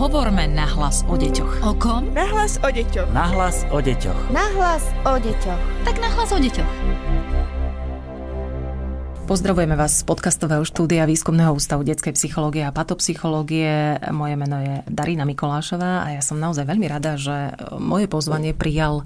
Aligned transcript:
Hovorme 0.00 0.48
nahlas 0.48 1.04
o 1.12 1.14
deťoch. 1.20 1.60
O 1.60 1.76
kom? 1.76 2.08
Nahlas 2.16 2.56
o 2.64 2.72
deťoch. 2.72 3.12
Nahlas 3.12 3.68
o 3.68 3.84
deťoch. 3.84 4.32
Nahlas 4.32 4.88
o 5.04 5.20
deťoch. 5.20 5.60
Tak 5.84 6.00
nahlas 6.00 6.32
o 6.32 6.40
deťoch. 6.40 6.72
Pozdravujeme 9.28 9.76
vás 9.76 10.00
z 10.00 10.08
podcastového 10.08 10.64
štúdia 10.64 11.04
Výskumného 11.04 11.52
ústavu 11.52 11.84
detskej 11.84 12.16
psychológie 12.16 12.64
a 12.64 12.72
patopsychológie. 12.72 14.00
Moje 14.08 14.40
meno 14.40 14.56
je 14.64 14.80
Darina 14.88 15.28
Mikolášová 15.28 16.08
a 16.08 16.16
ja 16.16 16.24
som 16.24 16.40
naozaj 16.40 16.64
veľmi 16.64 16.88
rada, 16.88 17.20
že 17.20 17.52
moje 17.76 18.08
pozvanie 18.08 18.56
prijal 18.56 19.04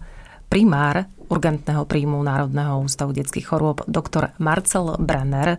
primár 0.55 1.11
urgentného 1.27 1.83
príjmu 1.83 2.23
Národného 2.23 2.87
ústavu 2.87 3.11
detských 3.11 3.43
chorôb, 3.43 3.83
doktor 3.91 4.39
Marcel 4.39 4.95
Brenner. 5.03 5.59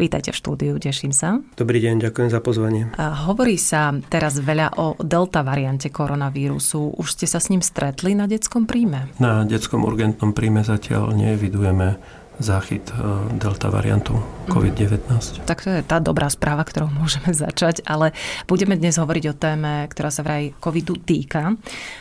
Vítajte 0.00 0.32
v 0.32 0.40
štúdiu, 0.40 0.72
teším 0.80 1.12
sa. 1.12 1.44
Dobrý 1.60 1.76
deň, 1.84 2.08
ďakujem 2.08 2.32
za 2.32 2.40
pozvanie. 2.40 2.88
A 2.96 3.28
hovorí 3.28 3.60
sa 3.60 3.92
teraz 4.08 4.40
veľa 4.40 4.80
o 4.80 4.96
delta 4.96 5.44
variante 5.44 5.92
koronavírusu. 5.92 6.96
Už 6.96 7.20
ste 7.20 7.28
sa 7.28 7.36
s 7.36 7.52
ním 7.52 7.60
stretli 7.60 8.16
na 8.16 8.24
detskom 8.24 8.64
príjme? 8.64 9.12
Na 9.20 9.44
detskom 9.44 9.84
urgentnom 9.84 10.32
príjme 10.32 10.64
zatiaľ 10.64 11.12
nevidujeme 11.12 12.00
záchyt 12.40 12.88
e, 12.90 12.92
delta 13.36 13.68
variantu 13.68 14.18
COVID-19. 14.48 15.44
Tak 15.46 15.62
to 15.62 15.70
je 15.70 15.84
tá 15.84 16.00
dobrá 16.02 16.26
správa, 16.32 16.64
ktorou 16.66 16.90
môžeme 17.00 17.30
začať, 17.30 17.84
ale 17.86 18.16
budeme 18.50 18.74
dnes 18.74 18.96
hovoriť 18.96 19.24
o 19.30 19.38
téme, 19.38 19.86
ktorá 19.92 20.10
sa 20.10 20.24
vraj 20.24 20.56
covidu 20.58 20.98
týka. 20.98 21.54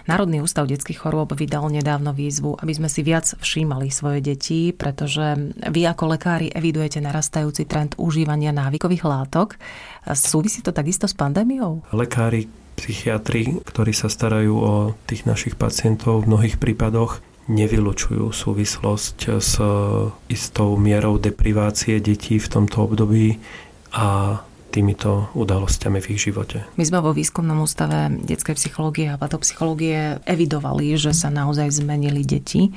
Národný 0.07 0.41
ústav 0.41 0.65
detských 0.65 0.97
chorôb 0.97 1.35
vydal 1.35 1.69
nedávno 1.69 2.15
výzvu, 2.15 2.57
aby 2.57 2.73
sme 2.73 2.89
si 2.89 3.05
viac 3.05 3.29
všímali 3.37 3.91
svoje 3.91 4.23
deti, 4.23 4.71
pretože 4.73 5.53
vy 5.69 5.81
ako 5.85 6.17
lekári 6.17 6.47
evidujete 6.49 7.03
narastajúci 7.03 7.67
trend 7.69 7.99
užívania 7.99 8.55
návykových 8.55 9.03
látok. 9.05 9.59
Súvisí 10.15 10.63
to 10.63 10.73
takisto 10.73 11.05
s 11.05 11.13
pandémiou? 11.13 11.85
Lekári 11.93 12.47
psychiatri, 12.79 13.59
ktorí 13.67 13.91
sa 13.91 14.07
starajú 14.07 14.55
o 14.55 14.73
tých 15.03 15.27
našich 15.27 15.59
pacientov 15.59 16.23
v 16.23 16.31
mnohých 16.31 16.55
prípadoch, 16.55 17.19
nevylučujú 17.49 18.29
súvislosť 18.29 19.17
s 19.41 19.53
istou 20.29 20.77
mierou 20.77 21.17
deprivácie 21.17 21.97
detí 21.97 22.37
v 22.37 22.47
tomto 22.47 22.85
období 22.85 23.41
a 23.91 24.39
týmito 24.69 25.33
udalosťami 25.33 25.99
v 25.99 26.09
ich 26.15 26.29
živote. 26.29 26.63
My 26.77 26.85
sme 26.85 27.01
vo 27.01 27.11
výskumnom 27.11 27.65
ústave 27.65 28.13
detskej 28.23 28.55
psychológie 28.55 29.09
a 29.09 29.17
patopsychológie 29.17 30.21
evidovali, 30.29 30.93
že 30.95 31.11
sa 31.11 31.33
naozaj 31.33 31.81
zmenili 31.81 32.21
deti. 32.21 32.69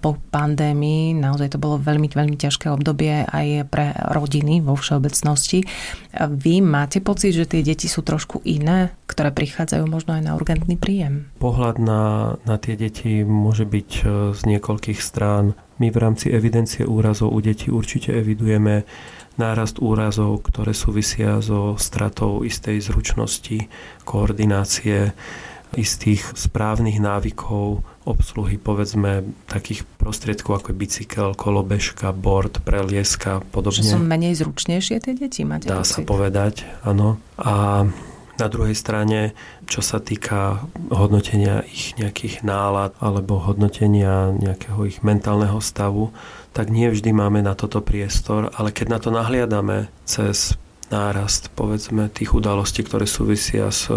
Po 0.00 0.16
pandémii 0.32 1.12
naozaj 1.12 1.54
to 1.54 1.62
bolo 1.62 1.76
veľmi, 1.76 2.08
veľmi 2.08 2.40
ťažké 2.40 2.72
obdobie 2.72 3.28
aj 3.28 3.68
pre 3.68 3.92
rodiny 4.10 4.64
vo 4.64 4.74
všeobecnosti. 4.74 5.68
Vy 6.16 6.64
máte 6.64 7.04
pocit, 7.04 7.36
že 7.36 7.44
tie 7.44 7.60
deti 7.60 7.86
sú 7.86 8.00
trošku 8.00 8.40
iné, 8.48 8.96
ktoré 9.04 9.30
prichádzajú 9.30 9.84
možno 9.84 10.16
aj 10.16 10.22
na 10.24 10.32
urgentný 10.34 10.80
príjem? 10.80 11.28
Pohľad 11.38 11.76
na, 11.78 12.02
na 12.48 12.56
tie 12.56 12.74
deti 12.74 13.20
môže 13.22 13.68
byť 13.68 13.90
e, 14.00 14.02
z 14.32 14.40
niekoľkých 14.48 15.00
strán. 15.02 15.52
My 15.82 15.90
v 15.90 15.98
rámci 15.98 16.30
evidencie 16.30 16.86
úrazov 16.86 17.34
u 17.34 17.40
detí 17.42 17.70
určite 17.70 18.14
evidujeme 18.14 18.86
nárast 19.34 19.82
úrazov, 19.82 20.46
ktoré 20.46 20.70
súvisia 20.70 21.42
so 21.42 21.74
stratou 21.74 22.46
istej 22.46 22.78
zručnosti, 22.78 23.66
koordinácie, 24.06 25.10
istých 25.74 26.22
správnych 26.38 27.02
návykov 27.02 27.82
obsluhy, 28.04 28.60
povedzme, 28.60 29.24
takých 29.48 29.82
prostriedkov 29.96 30.62
ako 30.62 30.70
je 30.70 30.76
bicykel, 30.76 31.28
kolobežka, 31.34 32.12
board, 32.12 32.60
prelieska 32.62 33.40
podobne. 33.50 33.82
Že 33.82 33.96
sú 33.96 34.00
menej 34.00 34.38
zručnejšie 34.38 34.96
tie 35.02 35.14
deti, 35.16 35.42
máte 35.42 35.66
Dá 35.66 35.82
pocit? 35.82 35.98
sa 35.98 36.00
povedať, 36.04 36.54
áno. 36.84 37.16
A 37.40 37.88
na 38.38 38.46
druhej 38.50 38.74
strane, 38.74 39.32
čo 39.70 39.80
sa 39.80 40.02
týka 40.02 40.66
hodnotenia 40.90 41.62
ich 41.66 41.94
nejakých 41.96 42.42
nálad 42.42 42.92
alebo 42.98 43.38
hodnotenia 43.38 44.34
nejakého 44.34 44.80
ich 44.86 44.98
mentálneho 45.06 45.62
stavu, 45.62 46.10
tak 46.54 46.70
nie 46.70 46.90
vždy 46.90 47.10
máme 47.14 47.42
na 47.42 47.54
toto 47.54 47.82
priestor, 47.82 48.50
ale 48.54 48.70
keď 48.70 48.86
na 48.90 48.98
to 48.98 49.10
nahliadame 49.14 49.90
cez 50.06 50.58
nárast, 50.92 51.50
povedzme, 51.54 52.12
tých 52.12 52.34
udalostí, 52.36 52.86
ktoré 52.86 53.08
súvisia 53.08 53.72
s 53.72 53.90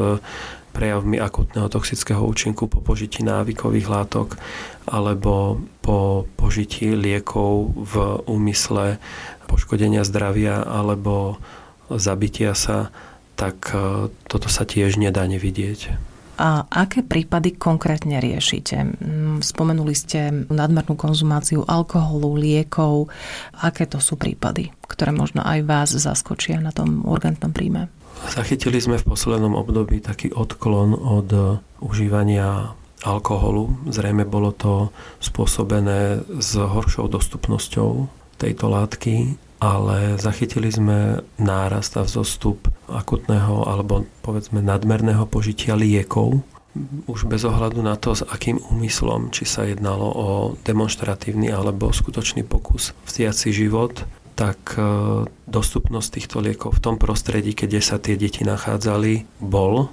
prejavmi 0.78 1.18
akutného 1.18 1.74
toxického 1.74 2.22
účinku 2.22 2.70
po 2.70 2.86
požití 2.86 3.26
návykových 3.26 3.90
látok 3.90 4.38
alebo 4.86 5.58
po 5.82 6.30
požití 6.38 6.94
liekov 6.94 7.74
v 7.74 7.94
úmysle 8.30 9.02
poškodenia 9.50 10.06
zdravia 10.06 10.62
alebo 10.62 11.42
zabitia 11.90 12.54
sa, 12.54 12.94
tak 13.38 13.72
e, 13.72 14.10
toto 14.26 14.50
sa 14.50 14.66
tiež 14.66 14.98
nedá 14.98 15.24
nevidieť. 15.30 15.94
A 16.38 16.70
aké 16.70 17.02
prípady 17.02 17.58
konkrétne 17.58 18.22
riešite? 18.22 18.94
Spomenuli 19.42 19.94
ste 19.98 20.46
nadmernú 20.54 20.94
konzumáciu 20.94 21.66
alkoholu, 21.66 22.38
liekov. 22.38 23.10
Aké 23.58 23.90
to 23.90 23.98
sú 23.98 24.22
prípady, 24.22 24.70
ktoré 24.86 25.10
možno 25.10 25.42
aj 25.42 25.60
vás 25.66 25.90
zaskočia 25.98 26.62
na 26.62 26.70
tom 26.70 27.02
urgentnom 27.02 27.50
príjme? 27.50 27.90
Zachytili 28.30 28.78
sme 28.78 29.02
v 29.02 29.08
poslednom 29.14 29.58
období 29.58 29.98
taký 29.98 30.30
odklon 30.30 30.94
od 30.94 31.62
užívania 31.82 32.78
alkoholu. 33.02 33.90
Zrejme 33.90 34.26
bolo 34.26 34.54
to 34.54 34.94
spôsobené 35.18 36.22
s 36.38 36.54
horšou 36.58 37.10
dostupnosťou 37.10 38.10
tejto 38.38 38.66
látky 38.70 39.47
ale 39.58 40.22
zachytili 40.22 40.70
sme 40.70 41.26
nárast 41.42 41.98
a 41.98 42.06
vzostup 42.06 42.70
akutného 42.86 43.66
alebo 43.66 44.06
povedzme 44.22 44.62
nadmerného 44.62 45.26
požitia 45.26 45.74
liekov, 45.74 46.46
už 47.10 47.26
bez 47.26 47.42
ohľadu 47.42 47.82
na 47.82 47.98
to, 47.98 48.14
s 48.14 48.22
akým 48.22 48.62
úmyslom, 48.62 49.34
či 49.34 49.50
sa 49.50 49.66
jednalo 49.66 50.06
o 50.06 50.28
demonstratívny 50.62 51.50
alebo 51.50 51.90
skutočný 51.90 52.46
pokus 52.46 52.94
vziať 53.10 53.34
si 53.34 53.50
život, 53.50 54.06
tak 54.38 54.78
e, 54.78 55.26
dostupnosť 55.50 56.08
týchto 56.14 56.38
liekov 56.38 56.78
v 56.78 56.84
tom 56.86 56.96
prostredí, 57.02 57.58
kde 57.58 57.82
sa 57.82 57.98
tie 57.98 58.14
deti 58.14 58.46
nachádzali, 58.46 59.42
bol 59.42 59.90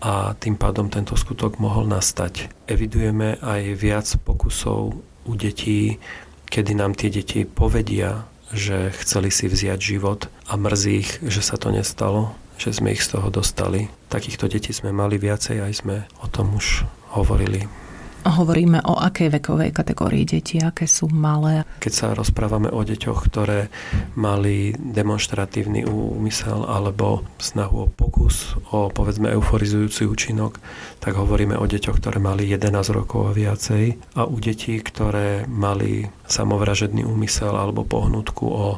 a 0.00 0.38
tým 0.38 0.54
pádom 0.54 0.86
tento 0.86 1.18
skutok 1.18 1.58
mohol 1.58 1.90
nastať. 1.90 2.46
Evidujeme 2.70 3.42
aj 3.42 3.62
viac 3.74 4.06
pokusov 4.22 4.94
u 5.26 5.32
detí, 5.34 5.98
kedy 6.46 6.72
nám 6.78 6.94
tie 6.94 7.10
deti 7.10 7.42
povedia, 7.42 8.29
že 8.50 8.90
chceli 9.02 9.30
si 9.30 9.46
vziať 9.46 9.78
život 9.78 10.26
a 10.50 10.58
mrzí 10.58 10.92
ich, 11.00 11.10
že 11.22 11.42
sa 11.42 11.56
to 11.56 11.70
nestalo, 11.70 12.34
že 12.60 12.74
sme 12.76 12.92
ich 12.92 13.02
z 13.02 13.16
toho 13.16 13.30
dostali. 13.32 13.88
Takýchto 14.10 14.50
detí 14.50 14.74
sme 14.74 14.92
mali 14.92 15.16
viacej, 15.16 15.62
aj 15.64 15.72
sme 15.80 15.96
o 16.20 16.26
tom 16.28 16.58
už 16.58 16.84
hovorili. 17.16 17.79
Hovoríme 18.20 18.84
o 18.84 19.00
akej 19.00 19.32
vekovej 19.40 19.72
kategórii 19.72 20.28
detí, 20.28 20.60
aké 20.60 20.84
sú 20.84 21.08
malé? 21.08 21.64
Keď 21.80 21.92
sa 21.92 22.06
rozprávame 22.12 22.68
o 22.68 22.84
deťoch, 22.84 23.24
ktoré 23.32 23.72
mali 24.12 24.76
demonstratívny 24.76 25.88
úmysel 25.88 26.68
alebo 26.68 27.24
snahu 27.40 27.76
o 27.84 27.86
pokus, 27.88 28.60
o 28.76 28.92
povedzme 28.92 29.32
euforizujúci 29.32 30.04
účinok, 30.04 30.60
tak 31.00 31.16
hovoríme 31.16 31.56
o 31.56 31.64
deťoch, 31.64 31.96
ktoré 31.96 32.20
mali 32.20 32.44
11 32.44 32.92
rokov 32.92 33.32
a 33.32 33.36
viacej 33.36 33.96
a 34.20 34.28
u 34.28 34.36
detí, 34.36 34.76
ktoré 34.84 35.48
mali 35.48 36.04
samovražedný 36.28 37.08
úmysel 37.08 37.56
alebo 37.56 37.88
pohnutku 37.88 38.44
o 38.44 38.68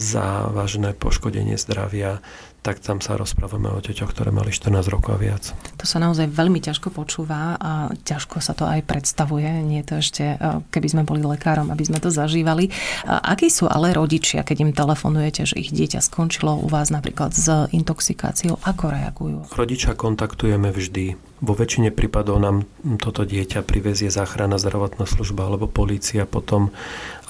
závažné 0.00 0.96
poškodenie 0.96 1.60
zdravia, 1.60 2.24
tak 2.64 2.80
tam 2.80 3.04
sa 3.04 3.14
rozprávame 3.20 3.70
o 3.70 3.78
deťoch, 3.78 4.10
ktoré 4.10 4.32
mali 4.32 4.50
14 4.50 4.88
rokov 4.88 5.14
a 5.14 5.20
viac. 5.20 5.54
To 5.86 5.94
sa 5.94 6.02
naozaj 6.02 6.34
veľmi 6.34 6.58
ťažko 6.58 6.90
počúva 6.90 7.54
a 7.62 7.94
ťažko 8.02 8.42
sa 8.42 8.58
to 8.58 8.66
aj 8.66 8.82
predstavuje. 8.90 9.46
Nie 9.62 9.86
to 9.86 10.02
ešte, 10.02 10.34
e, 10.34 10.66
keby 10.74 10.88
sme 10.90 11.02
boli 11.06 11.22
lekárom, 11.22 11.70
aby 11.70 11.86
sme 11.86 12.02
to 12.02 12.10
zažívali. 12.10 12.74
A 13.06 13.22
akí 13.22 13.46
sú 13.46 13.70
ale 13.70 13.94
rodičia, 13.94 14.42
keď 14.42 14.66
im 14.66 14.72
telefonujete, 14.74 15.46
že 15.46 15.54
ich 15.62 15.70
dieťa 15.70 16.02
skončilo 16.02 16.58
u 16.58 16.66
vás 16.66 16.90
napríklad 16.90 17.30
s 17.30 17.70
intoxikáciou? 17.70 18.58
Ako 18.66 18.90
reagujú? 18.90 19.46
Rodiča 19.54 19.94
kontaktujeme 19.94 20.74
vždy. 20.74 21.14
Vo 21.46 21.54
väčšine 21.54 21.94
prípadov 21.94 22.42
nám 22.42 22.66
toto 22.98 23.22
dieťa 23.22 23.62
privezie 23.62 24.10
záchrana 24.10 24.58
zdravotná 24.58 25.06
služba 25.06 25.46
alebo 25.46 25.70
polícia 25.70 26.26
potom, 26.26 26.74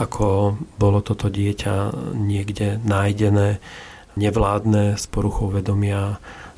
ako 0.01 0.57
bolo 0.81 1.05
toto 1.05 1.29
dieťa 1.29 1.93
niekde 2.17 2.81
nájdené 2.89 3.61
nevládne, 4.17 4.97
s 4.97 5.05
poruchou 5.05 5.53
vedomia 5.53 6.17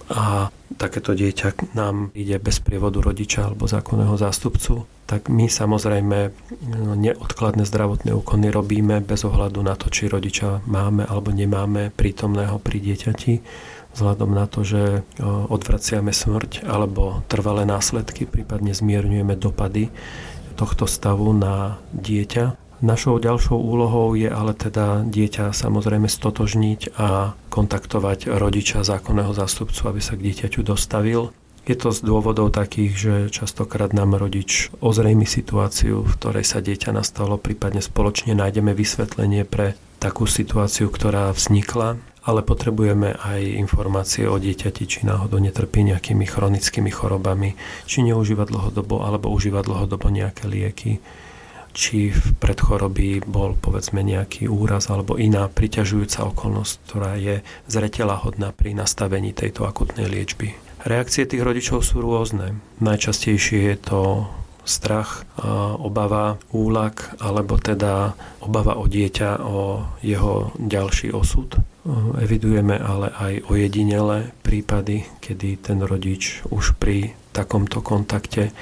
a 0.08 0.48
takéto 0.80 1.12
dieťa 1.12 1.76
nám 1.76 2.12
ide 2.16 2.40
bez 2.40 2.64
prievodu 2.64 3.00
rodiča 3.04 3.48
alebo 3.48 3.68
zákonného 3.68 4.16
zástupcu, 4.16 4.88
tak 5.04 5.28
my 5.28 5.48
samozrejme 5.48 6.18
no, 6.68 6.92
neodkladné 6.96 7.64
zdravotné 7.64 8.12
úkony 8.16 8.48
robíme 8.48 9.00
bez 9.04 9.24
ohľadu 9.24 9.60
na 9.60 9.76
to, 9.76 9.92
či 9.92 10.08
rodiča 10.08 10.64
máme 10.64 11.04
alebo 11.04 11.32
nemáme 11.32 11.92
prítomného 11.92 12.56
pri 12.60 12.78
dieťati 12.80 13.32
vzhľadom 13.96 14.30
na 14.30 14.44
to, 14.44 14.62
že 14.62 15.02
odvraciame 15.24 16.12
smrť 16.12 16.68
alebo 16.68 17.24
trvalé 17.26 17.64
následky, 17.64 18.28
prípadne 18.28 18.76
zmierňujeme 18.76 19.34
dopady 19.34 19.88
tohto 20.54 20.84
stavu 20.84 21.32
na 21.32 21.80
dieťa 21.96 22.67
Našou 22.78 23.18
ďalšou 23.18 23.58
úlohou 23.58 24.14
je 24.14 24.30
ale 24.30 24.54
teda 24.54 25.02
dieťa 25.02 25.50
samozrejme 25.50 26.06
stotožniť 26.06 26.94
a 26.94 27.34
kontaktovať 27.50 28.30
rodiča 28.30 28.86
zákonného 28.86 29.34
zástupcu, 29.34 29.90
aby 29.90 29.98
sa 29.98 30.14
k 30.14 30.30
dieťaťu 30.30 30.62
dostavil. 30.62 31.34
Je 31.66 31.74
to 31.74 31.90
z 31.90 32.06
dôvodov 32.06 32.54
takých, 32.54 32.92
že 32.94 33.14
častokrát 33.34 33.90
nám 33.90 34.14
rodič 34.14 34.70
ozrejmi 34.78 35.26
situáciu, 35.26 36.06
v 36.06 36.14
ktorej 36.22 36.46
sa 36.46 36.62
dieťa 36.62 36.94
nastalo, 36.94 37.34
prípadne 37.34 37.82
spoločne 37.82 38.38
nájdeme 38.38 38.70
vysvetlenie 38.70 39.42
pre 39.42 39.74
takú 39.98 40.30
situáciu, 40.30 40.86
ktorá 40.86 41.34
vznikla, 41.34 41.98
ale 42.22 42.46
potrebujeme 42.46 43.18
aj 43.18 43.58
informácie 43.58 44.30
o 44.30 44.38
dieťati, 44.38 44.86
či 44.86 45.02
náhodou 45.02 45.42
netrpí 45.42 45.82
nejakými 45.82 46.30
chronickými 46.30 46.94
chorobami, 46.94 47.58
či 47.90 48.06
neužíva 48.06 48.46
dlhodobo 48.46 49.02
alebo 49.02 49.34
užíva 49.34 49.66
dlhodobo 49.66 50.14
nejaké 50.14 50.46
lieky, 50.46 51.02
či 51.78 52.10
v 52.10 52.34
predchorobí 52.42 53.22
bol 53.22 53.54
povedzme 53.54 54.02
nejaký 54.02 54.50
úraz 54.50 54.90
alebo 54.90 55.14
iná 55.14 55.46
priťažujúca 55.46 56.26
okolnosť, 56.34 56.74
ktorá 56.90 57.14
je 57.14 57.46
zretela 57.70 58.18
hodná 58.18 58.50
pri 58.50 58.74
nastavení 58.74 59.30
tejto 59.30 59.62
akutnej 59.62 60.10
liečby. 60.10 60.58
Reakcie 60.82 61.22
tých 61.22 61.46
rodičov 61.46 61.86
sú 61.86 62.02
rôzne. 62.02 62.58
Najčastejšie 62.82 63.70
je 63.70 63.76
to 63.78 64.26
strach, 64.66 65.22
obava, 65.78 66.36
úlak 66.52 67.14
alebo 67.22 67.56
teda 67.56 68.18
obava 68.42 68.76
o 68.76 68.84
dieťa, 68.84 69.40
o 69.40 69.86
jeho 70.02 70.50
ďalší 70.58 71.14
osud. 71.14 71.56
Evidujeme 72.20 72.76
ale 72.76 73.08
aj 73.14 73.48
ojedinelé 73.48 74.34
prípady, 74.44 75.08
kedy 75.24 75.62
ten 75.62 75.78
rodič 75.80 76.44
už 76.52 76.76
pri 76.76 77.16
takomto 77.32 77.80
kontakte 77.80 78.52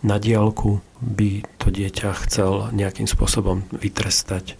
na 0.00 0.16
diálku 0.16 0.80
by 1.00 1.44
to 1.60 1.72
dieťa 1.72 2.12
chcel 2.28 2.72
nejakým 2.72 3.08
spôsobom 3.08 3.64
vytrestať 3.72 4.56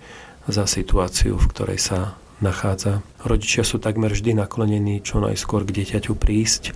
za 0.48 0.64
situáciu, 0.64 1.36
v 1.36 1.50
ktorej 1.52 1.80
sa 1.80 2.20
nachádza. 2.40 3.04
Rodičia 3.20 3.62
sú 3.64 3.76
takmer 3.76 4.16
vždy 4.16 4.36
naklonení 4.36 5.04
čo 5.04 5.20
najskôr 5.20 5.68
k 5.68 5.80
dieťaťu 5.80 6.16
prísť. 6.16 6.72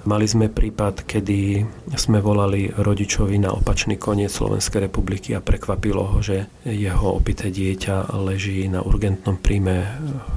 Mali 0.00 0.24
sme 0.24 0.48
prípad, 0.48 1.04
kedy 1.04 1.60
sme 1.92 2.24
volali 2.24 2.72
rodičovi 2.72 3.36
na 3.36 3.52
opačný 3.52 4.00
koniec 4.00 4.32
Slovenskej 4.32 4.88
republiky 4.88 5.36
a 5.36 5.44
prekvapilo 5.44 6.08
ho, 6.08 6.24
že 6.24 6.48
jeho 6.64 7.20
opité 7.20 7.52
dieťa 7.52 8.08
leží 8.16 8.64
na 8.72 8.80
urgentnom 8.80 9.36
príjme 9.36 9.84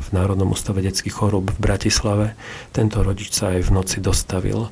v 0.04 0.08
Národnom 0.12 0.52
ústave 0.52 0.84
detských 0.84 1.16
chorób 1.16 1.56
v 1.56 1.64
Bratislave. 1.64 2.36
Tento 2.76 3.08
rodič 3.08 3.32
sa 3.32 3.56
aj 3.56 3.64
v 3.64 3.72
noci 3.72 4.04
dostavil 4.04 4.68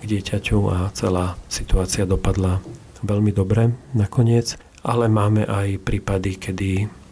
k 0.00 0.04
dieťaťu 0.08 0.58
a 0.72 0.88
celá 0.96 1.36
situácia 1.52 2.08
dopadla 2.08 2.64
veľmi 3.04 3.32
dobre 3.32 3.72
nakoniec. 3.92 4.56
Ale 4.80 5.12
máme 5.12 5.44
aj 5.44 5.84
prípady, 5.84 6.40
kedy 6.40 6.70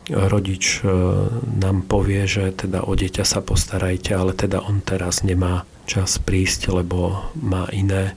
rodič 0.08 0.81
e, 0.81 0.88
nám 1.61 1.85
povie, 1.85 2.25
že 2.25 2.56
teda 2.56 2.88
o 2.88 2.96
dieťa 2.96 3.29
sa 3.29 3.44
postarajte, 3.44 4.17
ale 4.17 4.32
teda 4.32 4.64
on 4.64 4.81
teraz 4.81 5.20
nemá 5.20 5.69
čas 5.85 6.17
prísť, 6.17 6.73
lebo 6.73 7.29
má 7.37 7.69
iné 7.76 8.17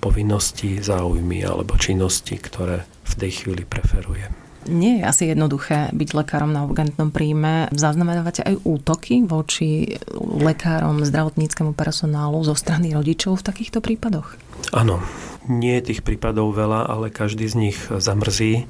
povinnosti, 0.00 0.80
záujmy 0.80 1.44
alebo 1.44 1.76
činnosti, 1.76 2.40
ktoré 2.40 2.88
v 3.04 3.14
tej 3.14 3.44
chvíli 3.44 3.62
preferuje. 3.68 4.47
Nie 4.66 4.98
je 4.98 5.02
asi 5.06 5.22
jednoduché 5.30 5.94
byť 5.94 6.08
lekárom 6.18 6.50
na 6.50 6.66
urgentnom 6.66 7.14
príjme. 7.14 7.70
Zaznamenávate 7.70 8.42
aj 8.42 8.58
útoky 8.66 9.22
voči 9.22 9.96
lekárom, 10.18 11.06
zdravotníckému 11.06 11.78
personálu 11.78 12.42
zo 12.42 12.58
strany 12.58 12.90
rodičov 12.90 13.38
v 13.38 13.46
takýchto 13.46 13.78
prípadoch? 13.78 14.34
Áno, 14.74 14.98
nie 15.46 15.78
je 15.78 15.94
tých 15.94 16.02
prípadov 16.02 16.52
veľa, 16.52 16.90
ale 16.90 17.14
každý 17.14 17.46
z 17.46 17.54
nich 17.56 17.78
zamrzí, 17.88 18.66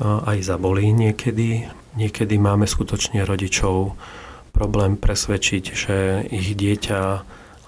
aj 0.00 0.38
zabolí 0.46 0.94
niekedy. 0.94 1.66
Niekedy 1.98 2.38
máme 2.38 2.70
skutočne 2.70 3.26
rodičov 3.26 3.98
problém 4.54 4.94
presvedčiť, 4.94 5.64
že 5.74 5.96
ich 6.30 6.54
dieťa 6.54 7.00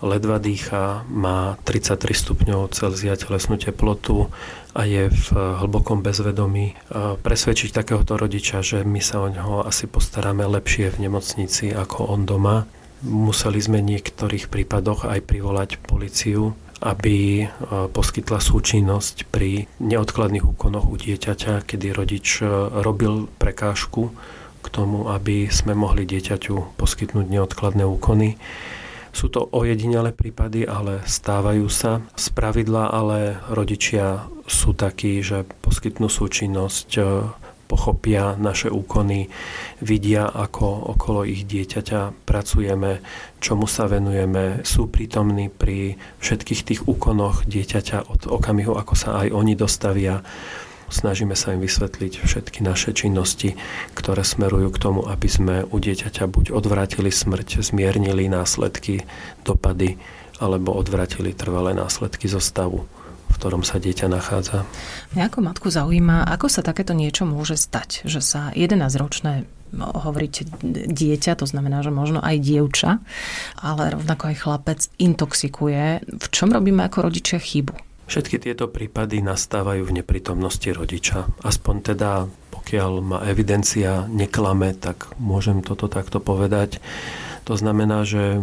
ledva 0.01 0.41
dýcha, 0.41 1.05
má 1.09 1.61
33 1.69 2.13
stupňov 2.13 2.73
Celzia 2.73 3.17
telesnú 3.17 3.61
teplotu 3.61 4.33
a 4.73 4.89
je 4.89 5.13
v 5.13 5.27
hlbokom 5.35 6.01
bezvedomí. 6.01 6.75
Presvedčiť 7.21 7.75
takéhoto 7.75 8.17
rodiča, 8.17 8.65
že 8.65 8.87
my 8.87 9.01
sa 9.03 9.21
o 9.21 9.29
ňoho 9.29 9.67
asi 9.69 9.87
postaráme 9.87 10.47
lepšie 10.47 10.95
v 10.95 11.09
nemocnici 11.09 11.75
ako 11.75 12.11
on 12.11 12.25
doma. 12.25 12.65
Museli 13.01 13.61
sme 13.61 13.81
v 13.81 13.97
niektorých 13.97 14.53
prípadoch 14.53 15.09
aj 15.09 15.25
privolať 15.25 15.81
policiu, 15.81 16.53
aby 16.81 17.45
poskytla 17.93 18.41
súčinnosť 18.41 19.29
pri 19.29 19.69
neodkladných 19.85 20.49
úkonoch 20.49 20.89
u 20.89 20.97
dieťaťa, 20.97 21.69
kedy 21.69 21.93
rodič 21.93 22.41
robil 22.85 23.29
prekážku 23.37 24.13
k 24.61 24.67
tomu, 24.69 25.09
aby 25.09 25.49
sme 25.49 25.73
mohli 25.73 26.05
dieťaťu 26.05 26.77
poskytnúť 26.77 27.27
neodkladné 27.29 27.85
úkony. 27.85 28.37
Sú 29.11 29.27
to 29.29 29.47
ojedinelé 29.51 30.15
prípady, 30.15 30.67
ale 30.67 31.03
stávajú 31.07 31.67
sa. 31.67 32.01
Z 32.15 32.31
pravidla 32.35 32.95
ale 32.95 33.39
rodičia 33.51 34.27
sú 34.47 34.75
takí, 34.75 35.23
že 35.23 35.47
poskytnú 35.63 36.11
súčinnosť, 36.11 36.89
e, 36.99 37.03
pochopia 37.71 38.35
naše 38.35 38.67
úkony, 38.67 39.31
vidia, 39.79 40.27
ako 40.27 40.91
okolo 40.99 41.23
ich 41.23 41.47
dieťaťa 41.47 42.27
pracujeme, 42.27 42.99
čomu 43.39 43.71
sa 43.71 43.87
venujeme, 43.87 44.67
sú 44.67 44.91
prítomní 44.91 45.47
pri 45.55 45.95
všetkých 46.19 46.61
tých 46.67 46.81
úkonoch 46.91 47.47
dieťaťa 47.47 48.11
od 48.11 48.27
okamihu, 48.27 48.75
ako 48.75 48.95
sa 48.99 49.23
aj 49.23 49.31
oni 49.31 49.55
dostavia 49.55 50.19
Snažíme 50.91 51.39
sa 51.39 51.55
im 51.55 51.63
vysvetliť 51.63 52.27
všetky 52.27 52.67
naše 52.67 52.91
činnosti, 52.91 53.55
ktoré 53.95 54.27
smerujú 54.27 54.75
k 54.75 54.83
tomu, 54.83 55.07
aby 55.07 55.29
sme 55.31 55.57
u 55.71 55.79
dieťaťa 55.79 56.27
buď 56.27 56.51
odvrátili 56.51 57.15
smrť, 57.15 57.63
zmiernili 57.63 58.27
následky, 58.27 59.07
dopady, 59.47 60.03
alebo 60.43 60.75
odvrátili 60.75 61.31
trvalé 61.31 61.73
následky 61.79 62.27
zo 62.27 62.43
stavu 62.43 62.91
v 63.31 63.39
ktorom 63.39 63.63
sa 63.63 63.79
dieťa 63.79 64.11
nachádza. 64.11 64.67
Mňa 65.15 65.31
ako 65.31 65.39
matku 65.39 65.71
zaujíma, 65.71 66.27
ako 66.35 66.51
sa 66.51 66.67
takéto 66.67 66.99
niečo 66.99 67.23
môže 67.23 67.55
stať, 67.55 68.03
že 68.11 68.19
sa 68.19 68.51
11-ročné 68.59 69.47
no, 69.71 69.87
hovoríte 69.95 70.51
dieťa, 70.91 71.39
to 71.39 71.47
znamená, 71.47 71.87
že 71.87 71.95
možno 71.95 72.19
aj 72.19 72.43
dievča, 72.43 72.99
ale 73.63 73.95
rovnako 73.95 74.35
aj 74.35 74.37
chlapec 74.43 74.81
intoxikuje. 74.99 76.03
V 76.11 76.27
čom 76.35 76.51
robíme 76.51 76.83
ako 76.83 77.07
rodičia 77.07 77.39
chybu? 77.39 77.90
Všetky 78.11 78.43
tieto 78.43 78.67
prípady 78.67 79.23
nastávajú 79.23 79.87
v 79.87 80.03
neprítomnosti 80.03 80.67
rodiča. 80.67 81.31
Aspoň 81.47 81.95
teda, 81.95 82.27
pokiaľ 82.51 82.93
ma 82.99 83.19
evidencia 83.23 84.11
neklame, 84.11 84.75
tak 84.75 85.15
môžem 85.23 85.63
toto 85.63 85.87
takto 85.87 86.19
povedať. 86.19 86.83
To 87.47 87.55
znamená, 87.55 88.03
že 88.03 88.43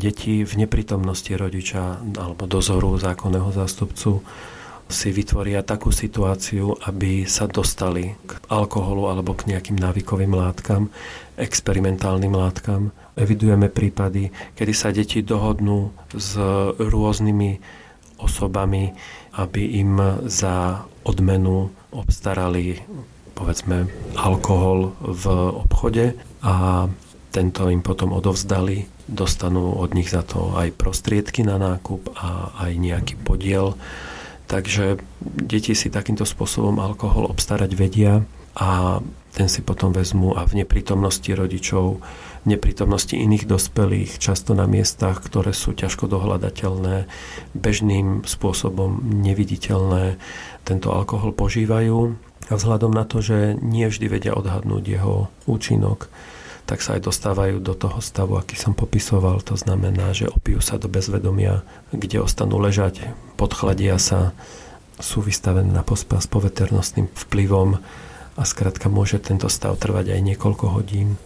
deti 0.00 0.48
v 0.48 0.64
neprítomnosti 0.64 1.28
rodiča 1.28 2.00
alebo 2.16 2.48
dozoru 2.48 2.96
zákonného 2.96 3.52
zástupcu 3.52 4.24
si 4.88 5.12
vytvoria 5.12 5.60
takú 5.60 5.92
situáciu, 5.92 6.72
aby 6.88 7.28
sa 7.28 7.44
dostali 7.46 8.16
k 8.24 8.32
alkoholu 8.48 9.12
alebo 9.12 9.36
k 9.36 9.52
nejakým 9.52 9.76
návykovým 9.76 10.32
látkam, 10.32 10.88
experimentálnym 11.36 12.32
látkam. 12.32 12.96
Evidujeme 13.12 13.68
prípady, 13.68 14.32
kedy 14.56 14.72
sa 14.72 14.88
deti 14.88 15.20
dohodnú 15.20 15.92
s 16.16 16.32
rôznymi 16.80 17.79
osobami, 18.22 18.92
aby 19.36 19.80
im 19.80 19.98
za 20.28 20.84
odmenu 21.02 21.72
obstarali 21.90 22.78
povedzme 23.34 23.88
alkohol 24.20 24.92
v 25.00 25.24
obchode 25.64 26.12
a 26.44 26.86
tento 27.30 27.70
im 27.72 27.80
potom 27.80 28.12
odovzdali, 28.12 28.84
dostanú 29.08 29.80
od 29.80 29.96
nich 29.96 30.10
za 30.12 30.20
to 30.26 30.52
aj 30.58 30.76
prostriedky 30.76 31.46
na 31.46 31.56
nákup 31.56 32.12
a 32.18 32.52
aj 32.68 32.72
nejaký 32.76 33.14
podiel. 33.22 33.78
Takže 34.50 34.98
deti 35.22 35.78
si 35.78 35.88
takýmto 35.94 36.26
spôsobom 36.26 36.82
alkohol 36.82 37.30
obstarať 37.30 37.70
vedia 37.78 38.26
a 38.58 38.98
ten 39.30 39.46
si 39.46 39.62
potom 39.62 39.94
vezmú 39.94 40.34
a 40.34 40.42
v 40.42 40.64
neprítomnosti 40.64 41.30
rodičov 41.30 42.02
neprítomnosti 42.48 43.12
iných 43.12 43.44
dospelých, 43.44 44.16
často 44.16 44.56
na 44.56 44.64
miestach, 44.64 45.20
ktoré 45.20 45.52
sú 45.52 45.76
ťažko 45.76 46.08
dohľadateľné, 46.08 47.04
bežným 47.52 48.24
spôsobom 48.24 48.96
neviditeľné, 49.04 50.16
tento 50.64 50.88
alkohol 50.92 51.36
požívajú 51.36 52.16
a 52.48 52.52
vzhľadom 52.56 52.92
na 52.96 53.04
to, 53.04 53.20
že 53.20 53.60
nie 53.60 53.84
vždy 53.84 54.06
vedia 54.08 54.32
odhadnúť 54.32 54.84
jeho 54.88 55.28
účinok, 55.44 56.08
tak 56.64 56.80
sa 56.80 56.96
aj 56.96 57.12
dostávajú 57.12 57.60
do 57.60 57.74
toho 57.76 57.98
stavu, 58.00 58.38
aký 58.38 58.56
som 58.56 58.72
popisoval. 58.72 59.42
To 59.44 59.58
znamená, 59.58 60.14
že 60.16 60.30
opijú 60.30 60.62
sa 60.64 60.80
do 60.80 60.88
bezvedomia, 60.88 61.66
kde 61.92 62.24
ostanú 62.24 62.56
ležať, 62.56 63.10
podchladia 63.36 64.00
sa, 64.00 64.32
sú 65.00 65.24
vystavené 65.24 65.72
na 65.72 65.80
pospa 65.80 66.20
s 66.20 66.28
poveternostným 66.28 67.08
vplyvom 67.08 67.80
a 68.40 68.42
skrátka 68.48 68.88
môže 68.88 69.20
tento 69.20 69.52
stav 69.52 69.76
trvať 69.76 70.16
aj 70.16 70.20
niekoľko 70.24 70.66
hodín 70.72 71.20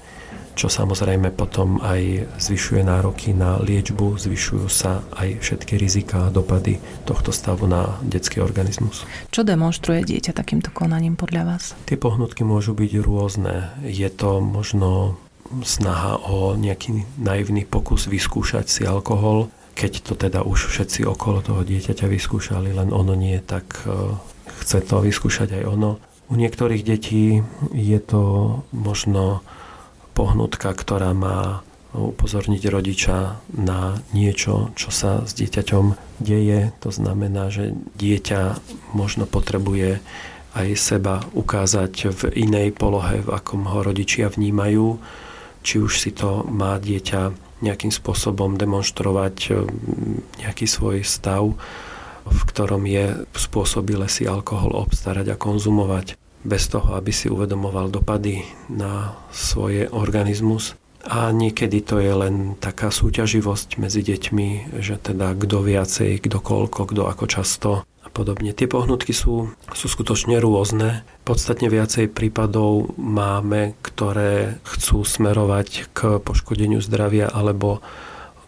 čo 0.55 0.71
samozrejme 0.71 1.35
potom 1.35 1.83
aj 1.83 2.31
zvyšuje 2.39 2.87
nároky 2.87 3.35
na 3.35 3.59
liečbu, 3.59 4.15
zvyšujú 4.15 4.67
sa 4.71 5.03
aj 5.19 5.43
všetky 5.43 5.75
rizika 5.75 6.31
a 6.31 6.33
dopady 6.33 6.79
tohto 7.03 7.35
stavu 7.35 7.67
na 7.67 7.99
detský 8.07 8.39
organizmus. 8.39 9.03
Čo 9.35 9.43
demonstruje 9.43 10.07
dieťa 10.07 10.31
takýmto 10.31 10.71
konaním 10.71 11.19
podľa 11.19 11.43
vás? 11.55 11.75
Tie 11.91 11.99
pohnutky 11.99 12.47
môžu 12.47 12.73
byť 12.79 12.93
rôzne. 13.03 13.75
Je 13.83 14.07
to 14.15 14.39
možno 14.39 15.19
snaha 15.67 16.23
o 16.23 16.55
nejaký 16.55 17.03
naivný 17.19 17.67
pokus 17.67 18.07
vyskúšať 18.07 18.67
si 18.71 18.83
alkohol. 18.87 19.51
keď 19.75 20.07
to 20.07 20.15
teda 20.15 20.47
už 20.47 20.71
všetci 20.71 21.03
okolo 21.03 21.43
toho 21.43 21.67
dieťaťa 21.67 22.07
vyskúšali, 22.07 22.71
len 22.71 22.95
ono 22.95 23.19
nie, 23.19 23.35
tak 23.43 23.83
e, 23.83 24.15
chce 24.63 24.87
to 24.87 25.03
vyskúšať 25.03 25.51
aj 25.51 25.63
ono. 25.67 25.99
U 26.35 26.37
niektorých 26.37 26.83
detí 26.83 27.47
je 27.71 28.01
to 28.03 28.23
možno 28.75 29.47
pohnutka, 30.19 30.75
ktorá 30.75 31.15
má 31.15 31.63
upozorniť 31.95 32.63
rodiča 32.75 33.39
na 33.55 34.03
niečo, 34.11 34.75
čo 34.75 34.91
sa 34.91 35.23
s 35.23 35.31
dieťaťom 35.39 36.19
deje. 36.19 36.75
To 36.83 36.91
znamená, 36.91 37.55
že 37.55 37.79
dieťa 37.95 38.59
možno 38.99 39.31
potrebuje 39.31 40.03
aj 40.59 40.69
seba 40.75 41.23
ukázať 41.39 42.11
v 42.11 42.35
inej 42.35 42.75
polohe, 42.75 43.23
v 43.23 43.31
akom 43.31 43.71
ho 43.71 43.87
rodičia 43.87 44.27
vnímajú. 44.27 44.99
Či 45.63 45.87
už 45.87 46.03
si 46.03 46.11
to 46.11 46.43
má 46.51 46.83
dieťa 46.83 47.31
nejakým 47.63 47.95
spôsobom 47.95 48.59
demonstrovať 48.59 49.55
nejaký 50.43 50.67
svoj 50.67 51.07
stav, 51.07 51.55
v 52.27 52.41
ktorom 52.51 52.91
je 52.91 53.23
spôsobile 53.39 54.11
si 54.11 54.27
alkohol 54.27 54.75
obstarať 54.75 55.31
a 55.31 55.39
konzumovať 55.39 56.24
bez 56.45 56.69
toho, 56.69 56.95
aby 56.95 57.11
si 57.11 57.33
uvedomoval 57.33 57.89
dopady 57.89 58.45
na 58.69 59.17
svoj 59.33 59.89
organizmus. 59.91 60.77
A 61.05 61.29
niekedy 61.33 61.85
to 61.85 62.01
je 62.01 62.13
len 62.13 62.57
taká 62.57 62.89
súťaživosť 62.89 63.77
medzi 63.77 64.01
deťmi, 64.01 64.81
že 64.81 64.97
teda 64.97 65.37
kto 65.37 65.61
viacej, 65.61 66.17
kto 66.21 66.41
koľko, 66.41 66.89
kto 66.89 67.03
ako 67.05 67.25
často 67.29 67.71
a 67.85 68.09
podobne. 68.09 68.57
Tie 68.57 68.65
pohnutky 68.65 69.13
sú, 69.13 69.53
sú 69.77 69.87
skutočne 69.89 70.41
rôzne. 70.41 71.05
Podstatne 71.29 71.69
viacej 71.69 72.09
prípadov 72.09 72.97
máme, 72.97 73.77
ktoré 73.85 74.57
chcú 74.65 75.05
smerovať 75.05 75.93
k 75.93 76.25
poškodeniu 76.25 76.81
zdravia 76.81 77.29
alebo 77.29 77.85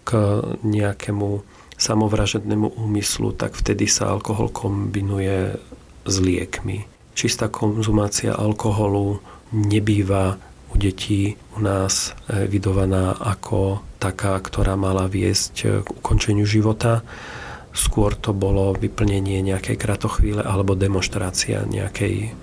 k 0.09 0.41
nejakému 0.65 1.45
samovražednému 1.77 2.73
úmyslu, 2.81 3.37
tak 3.37 3.53
vtedy 3.53 3.85
sa 3.85 4.09
alkohol 4.09 4.49
kombinuje 4.49 5.61
s 6.09 6.15
liekmi. 6.25 6.96
Čistá 7.17 7.49
konzumácia 7.49 8.37
alkoholu 8.37 9.25
nebýva 9.57 10.37
u 10.69 10.75
detí 10.77 11.33
u 11.57 11.65
nás 11.65 12.13
evidovaná 12.29 13.17
ako 13.17 13.81
taká, 13.97 14.37
ktorá 14.37 14.77
mala 14.77 15.09
viesť 15.09 15.81
k 15.81 15.89
ukončeniu 15.97 16.45
života. 16.45 17.01
Skôr 17.73 18.13
to 18.21 18.37
bolo 18.37 18.77
vyplnenie 18.77 19.41
nejakej 19.41 19.81
kratochvíle 19.81 20.45
alebo 20.45 20.77
demonstrácia 20.77 21.65
nejakej 21.65 22.37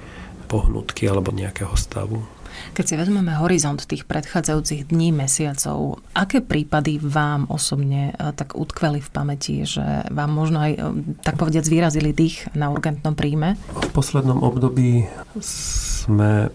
pohnutky 0.50 1.06
alebo 1.06 1.30
nejakého 1.30 1.78
stavu. 1.78 2.26
Keď 2.74 2.86
si 2.86 2.96
vezmeme 2.98 3.34
horizont 3.38 3.78
tých 3.78 4.06
predchádzajúcich 4.10 4.90
dní, 4.90 5.14
mesiacov, 5.14 6.02
aké 6.14 6.42
prípady 6.42 6.98
vám 7.02 7.46
osobne 7.50 8.14
e, 8.14 8.34
tak 8.34 8.58
utkveli 8.58 9.00
v 9.02 9.10
pamäti, 9.14 9.56
že 9.64 10.08
vám 10.10 10.32
možno 10.34 10.64
aj, 10.64 10.72
e, 10.74 10.82
tak 11.22 11.38
povediať, 11.38 11.64
zvýrazili 11.66 12.12
dých 12.12 12.50
na 12.58 12.74
urgentnom 12.74 13.14
príjme? 13.14 13.56
V 13.72 13.92
poslednom 13.94 14.42
období 14.42 15.06
sme 15.40 16.48
e, 16.48 16.50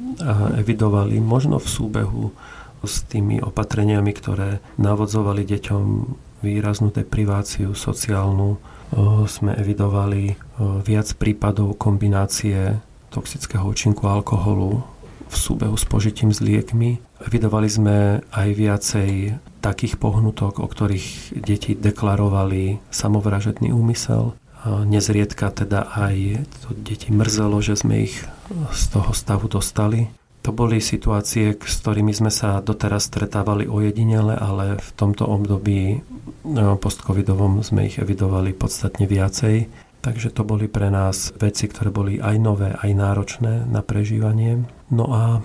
evidovali 0.59 1.19
možno 1.23 1.62
v 1.62 1.69
súbehu 1.69 2.25
s 2.83 3.02
tými 3.07 3.43
opatreniami, 3.43 4.11
ktoré 4.14 4.62
navodzovali 4.78 5.43
deťom 5.43 5.85
výraznú 6.47 6.95
depriváciu 6.95 7.75
sociálnu, 7.75 8.55
sme 9.26 9.52
evidovali 9.59 10.38
viac 10.87 11.11
prípadov 11.19 11.75
kombinácie 11.75 12.78
toxického 13.11 13.67
účinku 13.67 14.07
alkoholu 14.07 14.85
v 15.28 15.37
súbehu 15.37 15.76
s 15.76 15.85
požitím 15.85 16.32
s 16.32 16.40
liekmi. 16.40 16.99
Vydovali 17.28 17.68
sme 17.68 17.97
aj 18.32 18.49
viacej 18.56 19.11
takých 19.61 20.00
pohnutok, 20.00 20.58
o 20.58 20.66
ktorých 20.66 21.38
deti 21.38 21.76
deklarovali 21.76 22.80
samovražedný 22.88 23.70
úmysel. 23.70 24.35
Nezriedka 24.66 25.54
teda 25.54 25.87
aj 25.94 26.42
to 26.66 26.75
deti 26.75 27.14
mrzelo, 27.14 27.62
že 27.62 27.78
sme 27.78 28.11
ich 28.11 28.26
z 28.75 28.82
toho 28.90 29.14
stavu 29.14 29.47
dostali. 29.47 30.11
To 30.47 30.54
boli 30.54 30.80
situácie, 30.80 31.58
s 31.58 31.82
ktorými 31.82 32.14
sme 32.14 32.30
sa 32.32 32.62
doteraz 32.62 33.11
stretávali 33.11 33.68
ojedinele, 33.68 34.38
ale 34.38 34.78
v 34.78 34.90
tomto 34.97 35.26
období 35.26 36.00
no, 36.47 36.78
postcovidovom 36.78 37.61
sme 37.61 37.90
ich 37.90 37.99
evidovali 38.00 38.54
podstatne 38.54 39.04
viacej. 39.04 39.68
Takže 40.08 40.32
to 40.32 40.40
boli 40.40 40.72
pre 40.72 40.88
nás 40.88 41.36
veci, 41.36 41.68
ktoré 41.68 41.92
boli 41.92 42.16
aj 42.16 42.36
nové, 42.40 42.72
aj 42.72 42.96
náročné 42.96 43.68
na 43.68 43.84
prežívanie. 43.84 44.64
No 44.88 45.04
a 45.12 45.44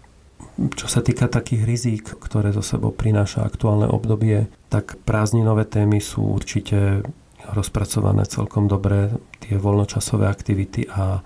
čo 0.55 0.87
sa 0.87 1.03
týka 1.03 1.27
takých 1.27 1.67
rizík, 1.67 2.05
ktoré 2.15 2.55
zo 2.55 2.63
sebou 2.63 2.95
prináša 2.95 3.43
aktuálne 3.43 3.91
obdobie, 3.91 4.47
tak 4.71 4.95
prázdninové 5.03 5.67
témy 5.67 5.99
sú 5.99 6.23
určite 6.31 7.03
rozpracované 7.51 8.23
celkom 8.23 8.71
dobre, 8.71 9.11
tie 9.43 9.59
voľnočasové 9.59 10.31
aktivity 10.31 10.87
a 10.87 11.19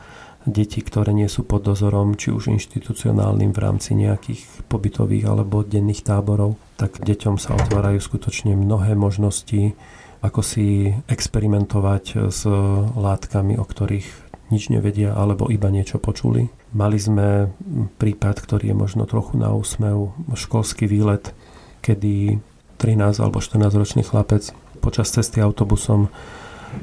deti, 0.49 0.81
ktoré 0.81 1.13
nie 1.13 1.29
sú 1.29 1.45
pod 1.45 1.61
dozorom, 1.61 2.17
či 2.17 2.33
už 2.33 2.49
inštitucionálnym 2.49 3.53
v 3.53 3.59
rámci 3.61 3.93
nejakých 3.93 4.65
pobytových 4.65 5.29
alebo 5.29 5.61
denných 5.61 6.01
táborov, 6.01 6.57
tak 6.73 7.05
deťom 7.05 7.37
sa 7.37 7.53
otvárajú 7.53 8.01
skutočne 8.01 8.57
mnohé 8.57 8.97
možnosti 8.97 9.77
ako 10.21 10.41
si 10.41 10.91
experimentovať 11.09 12.33
s 12.33 12.45
látkami, 12.95 13.55
o 13.57 13.65
ktorých 13.65 14.07
nič 14.47 14.71
nevedia 14.71 15.11
alebo 15.11 15.51
iba 15.51 15.67
niečo 15.67 15.99
počuli. 15.99 16.47
Mali 16.71 16.95
sme 16.95 17.51
prípad, 17.99 18.39
ktorý 18.39 18.71
je 18.71 18.77
možno 18.77 19.03
trochu 19.03 19.35
na 19.35 19.51
úsmev, 19.51 20.15
školský 20.35 20.87
výlet, 20.87 21.35
kedy 21.83 22.39
13 22.79 23.19
alebo 23.19 23.43
14 23.43 23.75
ročný 23.75 24.03
chlapec 24.07 24.53
počas 24.79 25.11
cesty 25.11 25.43
autobusom 25.43 26.07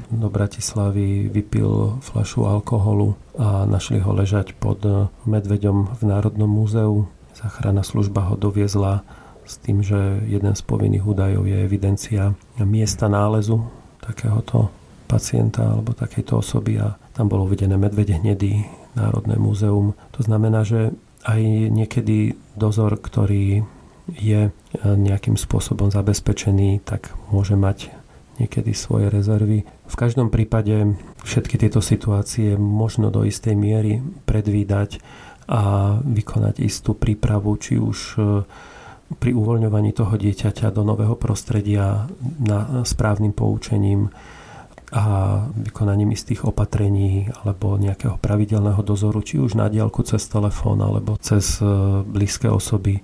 do 0.09 0.27
Bratislavy 0.29 1.29
vypil 1.29 2.01
flašu 2.01 2.45
alkoholu 2.45 3.15
a 3.37 3.65
našli 3.69 4.01
ho 4.01 4.11
ležať 4.13 4.57
pod 4.57 4.81
medveďom 5.25 5.97
v 5.97 6.01
Národnom 6.05 6.49
múzeu. 6.49 7.09
Záchranná 7.37 7.85
služba 7.85 8.29
ho 8.29 8.35
doviezla 8.37 9.05
s 9.45 9.61
tým, 9.61 9.85
že 9.85 10.25
jeden 10.25 10.53
z 10.57 10.61
povinných 10.65 11.05
údajov 11.05 11.45
je 11.45 11.57
evidencia 11.61 12.33
miesta 12.65 13.05
nálezu 13.05 13.61
takéhoto 14.01 14.73
pacienta 15.05 15.69
alebo 15.69 15.93
takejto 15.93 16.41
osoby 16.41 16.81
a 16.81 16.97
tam 17.13 17.29
bolo 17.29 17.45
uvedené 17.45 17.77
medvede 17.77 18.17
hnedý 18.17 18.65
Národné 18.97 19.37
múzeum. 19.37 19.93
To 20.17 20.21
znamená, 20.25 20.65
že 20.65 20.97
aj 21.25 21.41
niekedy 21.69 22.37
dozor, 22.57 22.97
ktorý 22.97 23.65
je 24.13 24.53
nejakým 24.83 25.37
spôsobom 25.37 25.89
zabezpečený, 25.89 26.85
tak 26.85 27.13
môže 27.33 27.57
mať 27.57 27.89
niekedy 28.37 28.75
svoje 28.75 29.09
rezervy. 29.09 29.63
V 29.65 29.95
každom 29.95 30.29
prípade 30.29 30.97
všetky 31.23 31.55
tieto 31.57 31.79
situácie 31.79 32.59
možno 32.59 33.09
do 33.09 33.23
istej 33.25 33.55
miery 33.55 34.03
predvídať 34.29 34.99
a 35.45 35.95
vykonať 36.01 36.61
istú 36.65 36.97
prípravu, 36.97 37.53
či 37.57 37.77
už 37.77 38.19
pri 39.05 39.31
uvoľňovaní 39.37 39.93
toho 39.93 40.17
dieťaťa 40.17 40.73
do 40.73 40.81
nového 40.81 41.13
prostredia 41.13 42.09
na 42.41 42.81
správnym 42.81 43.37
poučením 43.37 44.09
a 44.95 45.03
vykonaním 45.53 46.13
istých 46.13 46.45
opatrení 46.45 47.29
alebo 47.43 47.75
nejakého 47.75 48.21
pravidelného 48.21 48.79
dozoru, 48.85 49.21
či 49.25 49.41
už 49.41 49.57
na 49.57 49.67
diálku 49.69 50.05
cez 50.05 50.23
telefón 50.29 50.79
alebo 50.81 51.17
cez 51.19 51.59
e, 51.59 51.65
blízke 52.05 52.47
osoby. 52.47 53.01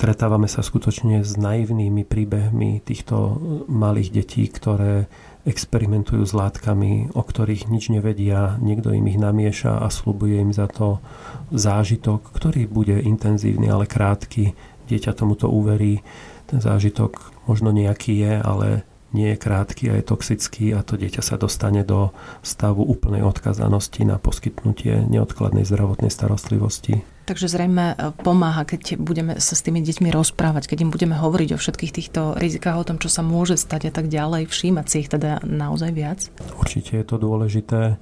Stretávame 0.00 0.48
sa 0.48 0.64
skutočne 0.64 1.20
s 1.20 1.36
naivnými 1.36 2.08
príbehmi 2.08 2.80
týchto 2.80 3.36
malých 3.68 4.16
detí, 4.16 4.48
ktoré 4.48 5.12
experimentujú 5.44 6.24
s 6.24 6.32
látkami, 6.32 7.12
o 7.12 7.20
ktorých 7.20 7.68
nič 7.68 7.92
nevedia, 7.92 8.56
niekto 8.64 8.96
im 8.96 9.04
ich 9.04 9.20
namieša 9.20 9.84
a 9.84 9.92
slubuje 9.92 10.40
im 10.40 10.56
za 10.56 10.72
to 10.72 11.04
zážitok, 11.52 12.32
ktorý 12.32 12.64
bude 12.64 12.96
intenzívny, 12.96 13.68
ale 13.68 13.84
krátky, 13.84 14.56
dieťa 14.90 15.14
tomuto 15.14 15.46
uverí, 15.46 16.02
ten 16.50 16.58
zážitok 16.58 17.46
možno 17.46 17.70
nejaký 17.70 18.18
je, 18.18 18.34
ale 18.42 18.68
nie 19.10 19.34
je 19.34 19.42
krátky 19.42 19.90
a 19.90 19.94
je 19.98 20.04
toxický 20.06 20.70
a 20.70 20.86
to 20.86 20.94
dieťa 20.94 21.22
sa 21.22 21.34
dostane 21.34 21.82
do 21.82 22.14
stavu 22.46 22.86
úplnej 22.86 23.26
odkazanosti 23.26 24.06
na 24.06 24.22
poskytnutie 24.22 25.02
neodkladnej 25.10 25.66
zdravotnej 25.66 26.14
starostlivosti. 26.14 27.02
Takže 27.26 27.46
zrejme 27.50 27.94
e, 27.94 27.96
pomáha, 28.22 28.66
keď 28.66 28.98
budeme 28.98 29.38
sa 29.38 29.54
s 29.54 29.62
tými 29.62 29.82
deťmi 29.82 30.10
rozprávať, 30.14 30.66
keď 30.70 30.78
im 30.86 30.90
budeme 30.94 31.14
hovoriť 31.18 31.54
o 31.54 31.60
všetkých 31.62 31.94
týchto 31.94 32.20
rizikách, 32.38 32.78
o 32.78 32.86
tom, 32.86 32.98
čo 32.98 33.10
sa 33.10 33.22
môže 33.22 33.58
stať 33.58 33.90
a 33.90 33.92
tak 33.94 34.10
ďalej, 34.10 34.50
všímať 34.50 34.86
si 34.86 34.96
ich 35.06 35.10
teda 35.10 35.42
naozaj 35.42 35.90
viac? 35.94 36.26
Určite 36.58 36.98
je 36.98 37.06
to 37.06 37.16
dôležité. 37.18 37.94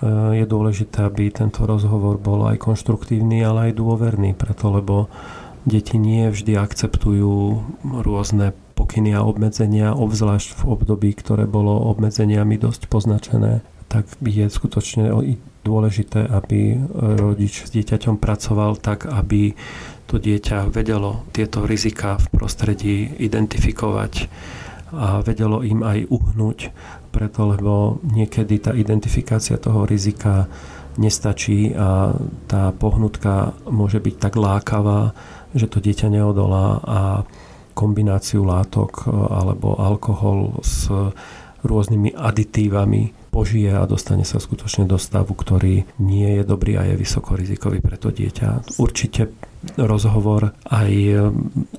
E, 0.00 0.08
je 0.36 0.44
dôležité, 0.44 1.08
aby 1.08 1.28
tento 1.32 1.64
rozhovor 1.64 2.20
bol 2.20 2.48
aj 2.48 2.60
konštruktívny, 2.60 3.44
ale 3.44 3.72
aj 3.72 3.80
dôverný, 3.80 4.36
preto 4.36 4.72
lebo 4.72 5.12
Deti 5.68 6.00
nie 6.00 6.32
vždy 6.32 6.56
akceptujú 6.56 7.60
rôzne 8.00 8.56
pokyny 8.74 9.12
a 9.12 9.20
obmedzenia, 9.20 9.92
obzvlášť 9.92 10.56
v 10.56 10.62
období, 10.72 11.12
ktoré 11.12 11.44
bolo 11.44 11.84
obmedzeniami 11.92 12.56
dosť 12.56 12.88
poznačené, 12.88 13.60
tak 13.92 14.08
je 14.24 14.48
skutočne 14.48 15.12
dôležité, 15.60 16.24
aby 16.24 16.80
rodič 17.20 17.68
s 17.68 17.74
dieťaťom 17.76 18.16
pracoval 18.16 18.80
tak, 18.80 19.04
aby 19.04 19.52
to 20.08 20.16
dieťa 20.16 20.72
vedelo 20.72 21.28
tieto 21.36 21.68
rizika 21.68 22.16
v 22.16 22.26
prostredí 22.32 22.96
identifikovať 23.20 24.32
a 24.90 25.22
vedelo 25.22 25.62
im 25.62 25.86
aj 25.86 26.10
uhnúť, 26.10 26.58
preto 27.14 27.46
lebo 27.46 28.02
niekedy 28.02 28.58
tá 28.58 28.72
identifikácia 28.74 29.54
toho 29.54 29.86
rizika 29.86 30.50
nestačí 30.98 31.70
a 31.78 32.10
tá 32.50 32.74
pohnutka 32.74 33.54
môže 33.70 34.02
byť 34.02 34.14
tak 34.18 34.34
lákavá, 34.34 35.14
že 35.54 35.66
to 35.66 35.82
dieťa 35.82 36.08
neodolá 36.12 36.66
a 36.82 37.00
kombináciu 37.74 38.44
látok 38.44 39.08
alebo 39.08 39.78
alkohol 39.78 40.60
s 40.60 40.90
rôznymi 41.60 42.16
aditívami 42.16 43.12
požije 43.30 43.70
a 43.72 43.86
dostane 43.86 44.26
sa 44.26 44.42
skutočne 44.42 44.88
do 44.88 44.98
stavu, 44.98 45.36
ktorý 45.36 45.86
nie 46.02 46.28
je 46.40 46.42
dobrý 46.42 46.80
a 46.80 46.82
je 46.88 46.98
vysokorizikový 46.98 47.78
pre 47.78 47.96
to 48.00 48.10
dieťa. 48.10 48.80
Určite 48.80 49.49
rozhovor 49.76 50.56
aj 50.68 50.92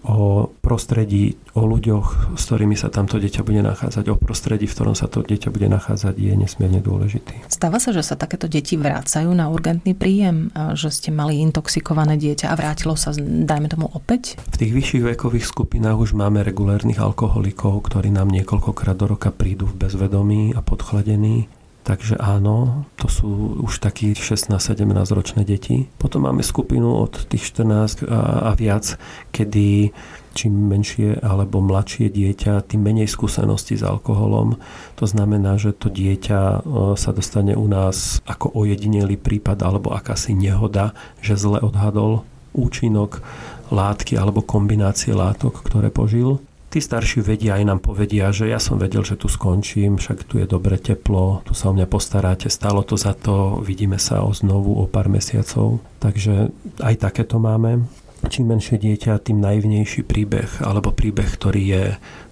o 0.06 0.50
prostredí, 0.62 1.38
o 1.58 1.66
ľuďoch, 1.66 2.38
s 2.38 2.44
ktorými 2.46 2.78
sa 2.78 2.94
tamto 2.94 3.18
dieťa 3.18 3.42
bude 3.42 3.66
nachádzať, 3.66 4.06
o 4.14 4.16
prostredí, 4.16 4.70
v 4.70 4.76
ktorom 4.78 4.94
sa 4.94 5.10
to 5.10 5.26
dieťa 5.26 5.50
bude 5.50 5.66
nachádzať, 5.66 6.14
je 6.14 6.34
nesmierne 6.38 6.80
dôležitý. 6.80 7.50
Stáva 7.50 7.82
sa, 7.82 7.90
že 7.90 8.06
sa 8.06 8.14
takéto 8.14 8.46
deti 8.46 8.78
vracajú 8.78 9.34
na 9.34 9.50
urgentný 9.50 9.98
príjem, 9.98 10.54
že 10.78 10.94
ste 10.94 11.10
mali 11.10 11.42
intoxikované 11.42 12.22
dieťa 12.22 12.54
a 12.54 12.58
vrátilo 12.58 12.94
sa, 12.94 13.14
dajme 13.18 13.68
tomu, 13.72 13.90
opäť? 13.90 14.38
V 14.38 14.58
tých 14.62 14.72
vyšších 14.78 15.18
vekových 15.18 15.50
skupinách 15.50 15.98
už 15.98 16.12
máme 16.14 16.46
regulérnych 16.46 17.02
alkoholikov, 17.02 17.82
ktorí 17.90 18.14
nám 18.14 18.30
niekoľkokrát 18.30 18.98
do 18.98 19.18
roka 19.18 19.34
prídu 19.34 19.66
v 19.66 19.88
bezvedomí 19.88 20.54
a 20.54 20.62
podchladení 20.62 21.50
Takže 21.82 22.22
áno, 22.22 22.86
to 22.94 23.10
sú 23.10 23.30
už 23.66 23.82
takí 23.82 24.14
16-17 24.14 24.86
ročné 25.18 25.42
deti. 25.42 25.90
Potom 25.98 26.30
máme 26.30 26.46
skupinu 26.46 26.94
od 27.02 27.26
tých 27.26 27.50
14 27.58 28.06
a, 28.06 28.50
a 28.50 28.52
viac, 28.54 29.02
kedy 29.34 29.90
čím 30.38 30.72
menšie 30.72 31.20
alebo 31.20 31.60
mladšie 31.60 32.14
dieťa, 32.14 32.70
tým 32.70 32.86
menej 32.86 33.10
skúsenosti 33.10 33.76
s 33.76 33.84
alkoholom. 33.84 34.62
To 35.02 35.06
znamená, 35.10 35.58
že 35.58 35.76
to 35.76 35.92
dieťa 35.92 36.40
e, 36.40 36.60
sa 36.96 37.12
dostane 37.12 37.58
u 37.58 37.68
nás 37.68 38.24
ako 38.30 38.54
ojedinelý 38.56 39.20
prípad 39.20 39.60
alebo 39.66 39.92
akási 39.92 40.38
nehoda, 40.38 40.96
že 41.20 41.36
zle 41.36 41.60
odhadol 41.60 42.24
účinok 42.54 43.24
látky 43.72 44.20
alebo 44.20 44.44
kombinácie 44.44 45.16
látok, 45.16 45.64
ktoré 45.64 45.90
požil 45.90 46.44
tí 46.72 46.80
starší 46.80 47.20
vedia 47.20 47.60
aj 47.60 47.68
nám 47.68 47.80
povedia, 47.84 48.32
že 48.32 48.48
ja 48.48 48.56
som 48.56 48.80
vedel, 48.80 49.04
že 49.04 49.20
tu 49.20 49.28
skončím, 49.28 50.00
však 50.00 50.24
tu 50.24 50.40
je 50.40 50.48
dobre 50.48 50.80
teplo, 50.80 51.44
tu 51.44 51.52
sa 51.52 51.68
o 51.68 51.76
mňa 51.76 51.84
postaráte, 51.92 52.48
stalo 52.48 52.88
to 52.88 52.96
za 52.96 53.12
to, 53.12 53.60
vidíme 53.60 54.00
sa 54.00 54.24
o 54.24 54.32
znovu 54.32 54.80
o 54.80 54.88
pár 54.88 55.12
mesiacov. 55.12 55.84
Takže 56.00 56.56
aj 56.80 56.96
takéto 57.04 57.44
máme. 57.44 57.84
Čím 58.22 58.56
menšie 58.56 58.80
dieťa, 58.80 59.20
tým 59.20 59.44
naivnejší 59.44 60.08
príbeh, 60.08 60.64
alebo 60.64 60.96
príbeh, 60.96 61.26
ktorý 61.26 61.64
je 61.68 61.84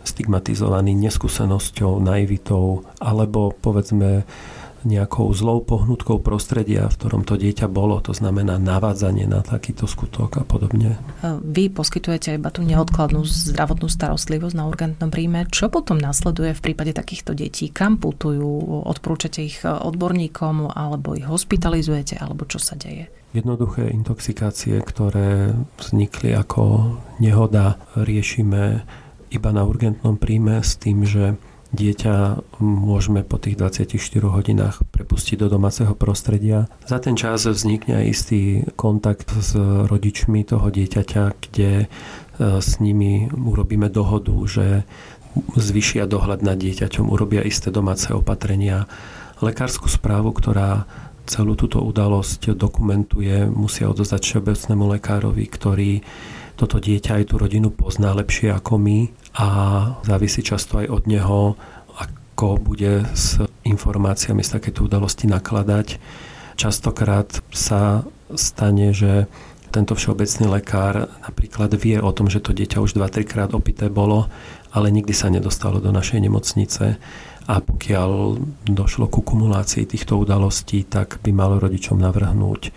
stigmatizovaný 0.06 0.96
neskúsenosťou, 0.96 2.00
naivitou, 2.00 2.88
alebo 3.02 3.52
povedzme 3.58 4.24
nejakou 4.88 5.32
zlou 5.36 5.64
pohnutkou 5.64 6.24
prostredia, 6.24 6.88
v 6.88 6.96
ktorom 6.96 7.22
to 7.28 7.36
dieťa 7.36 7.68
bolo, 7.68 8.00
to 8.00 8.16
znamená 8.16 8.56
navádzanie 8.60 9.28
na 9.28 9.44
takýto 9.44 9.88
skutok 9.88 10.40
a 10.40 10.44
podobne. 10.48 11.00
Vy 11.44 11.72
poskytujete 11.72 12.36
iba 12.40 12.52
tú 12.52 12.64
neodkladnú 12.64 13.24
zdravotnú 13.28 13.92
starostlivosť 13.92 14.56
na 14.56 14.68
urgentnom 14.70 15.10
príjme. 15.12 15.48
Čo 15.52 15.68
potom 15.68 16.00
nasleduje 16.00 16.56
v 16.56 16.64
prípade 16.64 16.96
takýchto 16.96 17.36
detí? 17.36 17.72
Kam 17.72 18.00
putujú? 18.00 18.84
Odporúčate 18.88 19.44
ich 19.44 19.62
odborníkom 19.66 20.72
alebo 20.72 21.16
ich 21.16 21.28
hospitalizujete 21.28 22.20
alebo 22.20 22.48
čo 22.48 22.62
sa 22.62 22.80
deje? 22.80 23.12
Jednoduché 23.30 23.94
intoxikácie, 23.94 24.82
ktoré 24.82 25.54
vznikli 25.78 26.34
ako 26.34 26.98
nehoda, 27.22 27.78
riešime 27.94 28.82
iba 29.30 29.50
na 29.54 29.62
urgentnom 29.62 30.18
príjme 30.18 30.66
s 30.66 30.82
tým, 30.82 31.06
že 31.06 31.38
dieťa 31.70 32.42
môžeme 32.58 33.22
po 33.22 33.38
tých 33.38 33.58
24 33.58 34.26
hodinách 34.26 34.82
prepustiť 34.90 35.46
do 35.46 35.48
domáceho 35.54 35.94
prostredia. 35.94 36.66
Za 36.90 36.98
ten 36.98 37.14
čas 37.14 37.46
vznikne 37.46 38.02
aj 38.02 38.06
istý 38.10 38.42
kontakt 38.74 39.30
s 39.30 39.54
rodičmi 39.86 40.42
toho 40.50 40.74
dieťaťa, 40.74 41.24
kde 41.38 41.86
e, 41.86 41.88
s 42.40 42.82
nimi 42.82 43.30
urobíme 43.30 43.86
dohodu, 43.94 44.34
že 44.50 44.84
zvyšia 45.38 46.10
dohľad 46.10 46.42
nad 46.42 46.58
dieťaťom, 46.58 47.06
urobia 47.06 47.46
isté 47.46 47.70
domáce 47.70 48.10
opatrenia. 48.10 48.90
Lekárskú 49.40 49.88
správu, 49.88 50.34
ktorá 50.34 50.90
celú 51.30 51.54
túto 51.54 51.86
udalosť 51.86 52.58
dokumentuje, 52.58 53.46
musia 53.46 53.86
odozdať 53.94 54.26
všeobecnému 54.26 54.90
lekárovi, 54.98 55.46
ktorý 55.46 55.92
toto 56.58 56.82
dieťa 56.82 57.22
aj 57.22 57.24
tú 57.30 57.40
rodinu 57.40 57.72
pozná 57.72 58.12
lepšie 58.12 58.52
ako 58.52 58.82
my 58.82 59.00
a 59.36 59.48
závisí 60.06 60.42
často 60.42 60.82
aj 60.82 60.88
od 60.90 61.04
neho, 61.06 61.40
ako 62.00 62.58
bude 62.58 63.04
s 63.14 63.42
informáciami 63.68 64.42
z 64.42 64.50
takéto 64.58 64.88
udalosti 64.88 65.28
nakladať. 65.28 66.00
Častokrát 66.56 67.44
sa 67.52 68.04
stane, 68.36 68.92
že 68.96 69.28
tento 69.70 69.94
všeobecný 69.94 70.50
lekár 70.50 71.08
napríklad 71.22 71.78
vie 71.78 72.02
o 72.02 72.10
tom, 72.10 72.26
že 72.26 72.42
to 72.42 72.58
dieťa 72.58 72.82
už 72.82 72.98
2-3 72.98 73.22
krát 73.28 73.52
opité 73.54 73.86
bolo, 73.88 74.26
ale 74.74 74.90
nikdy 74.90 75.14
sa 75.14 75.30
nedostalo 75.30 75.78
do 75.78 75.94
našej 75.94 76.26
nemocnice 76.26 76.98
a 77.50 77.56
pokiaľ 77.58 78.38
došlo 78.70 79.10
ku 79.10 79.26
kumulácii 79.26 79.90
týchto 79.90 80.22
udalostí, 80.22 80.86
tak 80.86 81.18
by 81.26 81.34
malo 81.34 81.58
rodičom 81.58 81.98
navrhnúť 81.98 82.70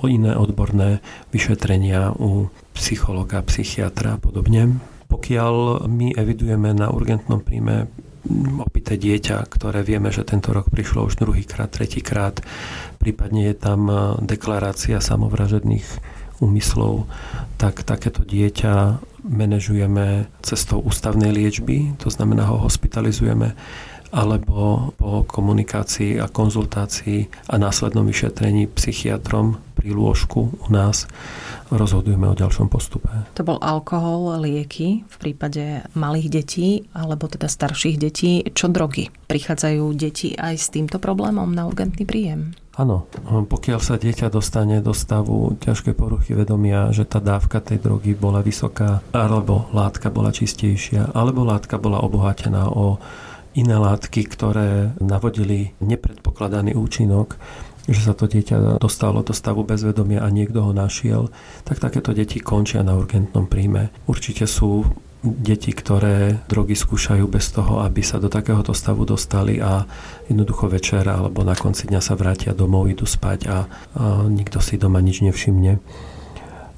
o 0.00 0.08
iné 0.08 0.32
odborné 0.32 1.04
vyšetrenia 1.32 2.16
u 2.16 2.48
psychologa, 2.72 3.44
psychiatra 3.44 4.16
a 4.16 4.20
podobne. 4.20 4.80
Pokiaľ 5.08 5.86
my 5.88 6.16
evidujeme 6.16 6.72
na 6.72 6.90
urgentnom 6.90 7.40
príjme 7.40 7.88
opité 8.60 8.96
dieťa, 8.96 9.44
ktoré 9.52 9.84
vieme, 9.84 10.08
že 10.08 10.24
tento 10.24 10.56
rok 10.56 10.72
prišlo 10.72 11.04
už 11.04 11.20
druhýkrát, 11.20 11.68
tretíkrát, 11.68 12.40
prípadne 12.96 13.52
je 13.52 13.56
tam 13.56 13.80
deklarácia 14.24 14.96
samovražedných 15.04 15.84
úmyslov, 16.40 17.04
tak 17.60 17.84
takéto 17.84 18.24
dieťa 18.24 18.98
manažujeme 19.24 20.28
cestou 20.40 20.80
ústavnej 20.80 21.32
liečby, 21.32 21.96
to 22.00 22.08
znamená 22.08 22.48
ho 22.48 22.60
hospitalizujeme 22.64 23.56
alebo 24.14 24.94
po 24.94 25.26
komunikácii 25.26 26.22
a 26.22 26.30
konzultácii 26.30 27.50
a 27.50 27.58
následnom 27.58 28.06
vyšetrení 28.06 28.70
psychiatrom 28.70 29.58
pri 29.84 29.92
lôžku 29.92 30.48
u 30.48 30.68
nás 30.72 31.04
rozhodujeme 31.68 32.24
o 32.24 32.32
ďalšom 32.32 32.72
postupe. 32.72 33.12
To 33.36 33.44
bol 33.44 33.60
alkohol, 33.60 34.40
lieky 34.40 35.04
v 35.04 35.16
prípade 35.20 35.84
malých 35.92 36.28
detí 36.32 36.68
alebo 36.96 37.28
teda 37.28 37.52
starších 37.52 38.00
detí. 38.00 38.40
Čo 38.48 38.72
drogy? 38.72 39.12
Prichádzajú 39.28 39.84
deti 39.92 40.32
aj 40.32 40.56
s 40.56 40.72
týmto 40.72 40.96
problémom 40.96 41.52
na 41.52 41.68
urgentný 41.68 42.08
príjem? 42.08 42.56
Áno, 42.80 43.04
pokiaľ 43.28 43.78
sa 43.84 44.00
dieťa 44.00 44.32
dostane 44.32 44.80
do 44.80 44.96
stavu 44.96 45.52
ťažké 45.60 45.92
poruchy 45.92 46.32
vedomia, 46.32 46.88
že 46.88 47.04
tá 47.04 47.20
dávka 47.20 47.60
tej 47.60 47.84
drogy 47.84 48.16
bola 48.16 48.40
vysoká, 48.40 49.04
alebo 49.12 49.68
látka 49.76 50.08
bola 50.08 50.32
čistejšia, 50.32 51.12
alebo 51.12 51.44
látka 51.44 51.76
bola 51.76 52.00
obohatená 52.00 52.72
o 52.72 52.96
iné 53.54 53.78
látky, 53.78 54.26
ktoré 54.26 54.96
navodili 54.98 55.70
nepredpokladaný 55.78 56.74
účinok, 56.74 57.38
že 57.84 58.00
sa 58.00 58.16
to 58.16 58.24
dieťa 58.24 58.80
dostalo 58.80 59.20
do 59.20 59.36
stavu 59.36 59.60
bezvedomia 59.64 60.24
a 60.24 60.32
niekto 60.32 60.64
ho 60.64 60.72
našiel, 60.72 61.28
tak 61.68 61.80
takéto 61.80 62.16
deti 62.16 62.40
končia 62.40 62.80
na 62.80 62.96
urgentnom 62.96 63.44
príjme. 63.44 63.92
Určite 64.08 64.48
sú 64.48 64.88
deti, 65.24 65.72
ktoré 65.72 66.44
drogy 66.48 66.76
skúšajú 66.76 67.24
bez 67.24 67.48
toho, 67.48 67.80
aby 67.80 68.04
sa 68.04 68.20
do 68.20 68.28
takéhoto 68.28 68.76
stavu 68.76 69.08
dostali 69.08 69.56
a 69.56 69.88
jednoducho 70.28 70.68
večer 70.68 71.08
alebo 71.08 71.40
na 71.40 71.56
konci 71.56 71.88
dňa 71.88 72.00
sa 72.04 72.12
vrátia 72.12 72.52
domov, 72.52 72.92
idú 72.92 73.08
spať 73.08 73.40
a, 73.48 73.58
a 73.96 74.28
nikto 74.28 74.60
si 74.60 74.76
doma 74.76 75.00
nič 75.00 75.24
nevšimne. 75.24 75.80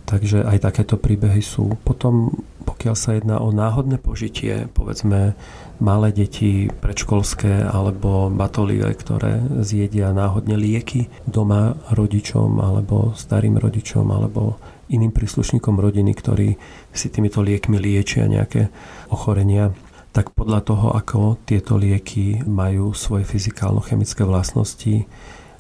Takže 0.06 0.46
aj 0.46 0.62
takéto 0.62 0.94
príbehy 0.94 1.42
sú. 1.42 1.74
Potom, 1.82 2.30
pokiaľ 2.66 2.94
sa 2.98 3.14
jedná 3.14 3.38
o 3.38 3.55
náhodné 3.55 4.02
požitie, 4.02 4.66
povedzme 4.74 5.38
malé 5.79 6.09
deti 6.11 6.66
predškolské 6.66 7.62
alebo 7.62 8.26
batolivé, 8.29 8.90
ktoré 8.98 9.38
zjedia 9.62 10.11
náhodne 10.11 10.59
lieky 10.59 11.07
doma 11.31 11.79
rodičom 11.94 12.59
alebo 12.59 13.14
starým 13.14 13.62
rodičom 13.62 14.11
alebo 14.11 14.59
iným 14.90 15.14
príslušníkom 15.14 15.79
rodiny, 15.79 16.11
ktorí 16.11 16.48
si 16.90 17.07
týmito 17.07 17.42
liekmi 17.42 17.79
liečia 17.79 18.26
nejaké 18.26 18.74
ochorenia, 19.14 19.70
tak 20.11 20.35
podľa 20.35 20.61
toho, 20.66 20.87
ako 20.96 21.38
tieto 21.46 21.79
lieky 21.79 22.42
majú 22.42 22.96
svoje 22.96 23.29
fyzikálno-chemické 23.29 24.26
vlastnosti, 24.26 25.07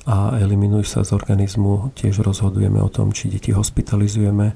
a 0.06 0.38
eliminujú 0.38 0.86
sa 0.86 1.00
z 1.02 1.18
organizmu. 1.18 1.90
Tiež 1.98 2.22
rozhodujeme 2.22 2.78
o 2.78 2.86
tom, 2.86 3.10
či 3.10 3.26
deti 3.26 3.50
hospitalizujeme 3.50 4.54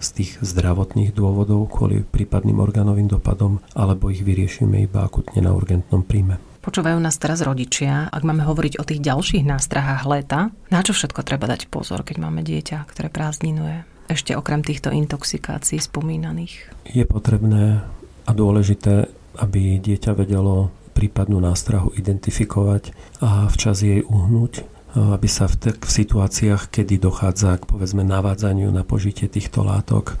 z 0.00 0.08
tých 0.22 0.30
zdravotných 0.42 1.16
dôvodov 1.16 1.72
kvôli 1.72 2.04
prípadným 2.04 2.60
orgánovým 2.60 3.08
dopadom, 3.08 3.64
alebo 3.72 4.12
ich 4.12 4.20
vyriešime 4.22 4.84
iba 4.84 5.04
akutne 5.04 5.44
na 5.44 5.56
urgentnom 5.56 6.04
príjme. 6.04 6.40
Počúvajú 6.64 6.98
nás 6.98 7.14
teraz 7.16 7.46
rodičia. 7.46 8.10
Ak 8.10 8.26
máme 8.26 8.42
hovoriť 8.42 8.82
o 8.82 8.84
tých 8.84 8.98
ďalších 8.98 9.46
nástrahách 9.46 10.02
leta, 10.10 10.50
na 10.68 10.80
čo 10.82 10.92
všetko 10.92 11.22
treba 11.22 11.46
dať 11.46 11.70
pozor, 11.70 12.02
keď 12.02 12.18
máme 12.18 12.42
dieťa, 12.42 12.90
ktoré 12.90 13.06
prázdninuje? 13.06 13.86
Ešte 14.10 14.34
okrem 14.34 14.66
týchto 14.66 14.90
intoxikácií 14.90 15.78
spomínaných. 15.78 16.70
Je 16.90 17.06
potrebné 17.06 17.86
a 18.26 18.30
dôležité 18.34 19.10
aby 19.38 19.78
dieťa 19.78 20.16
vedelo 20.16 20.72
prípadnú 20.96 21.36
nástrahu 21.44 21.92
identifikovať 21.92 22.96
a 23.20 23.52
včas 23.52 23.84
jej 23.84 24.00
uhnúť, 24.00 24.64
aby 24.96 25.28
sa 25.28 25.44
v, 25.44 25.54
te- 25.60 25.76
v 25.76 25.90
situáciách, 25.92 26.72
kedy 26.72 26.96
dochádza 26.96 27.60
k 27.60 27.68
povedzme 27.68 28.00
navádzaniu 28.00 28.72
na 28.72 28.80
požitie 28.80 29.28
týchto 29.28 29.60
látok 29.60 30.16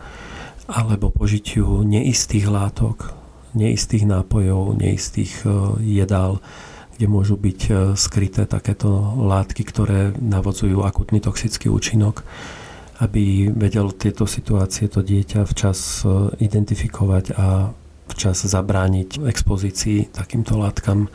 alebo 0.68 1.14
požitiu 1.14 1.86
neistých 1.86 2.50
látok, 2.50 3.14
neistých 3.54 4.04
nápojov, 4.04 4.76
neistých 4.76 5.46
e, 5.46 5.80
jedál, 5.80 6.42
kde 6.98 7.06
môžu 7.08 7.40
byť 7.40 7.60
e, 7.70 7.72
skryté 7.94 8.44
takéto 8.44 8.90
látky, 9.16 9.62
ktoré 9.64 10.12
navodzujú 10.18 10.84
akutný 10.84 11.22
toxický 11.24 11.72
účinok, 11.72 12.26
aby 13.00 13.48
vedel 13.48 13.94
tieto 13.96 14.26
situácie 14.28 14.90
to 14.90 15.00
dieťa 15.00 15.46
včas 15.46 16.02
identifikovať 16.40 17.24
a 17.36 17.70
včas 18.08 18.46
zabrániť 18.46 19.20
expozícii 19.26 20.14
takýmto 20.14 20.56
látkam. 20.56 21.10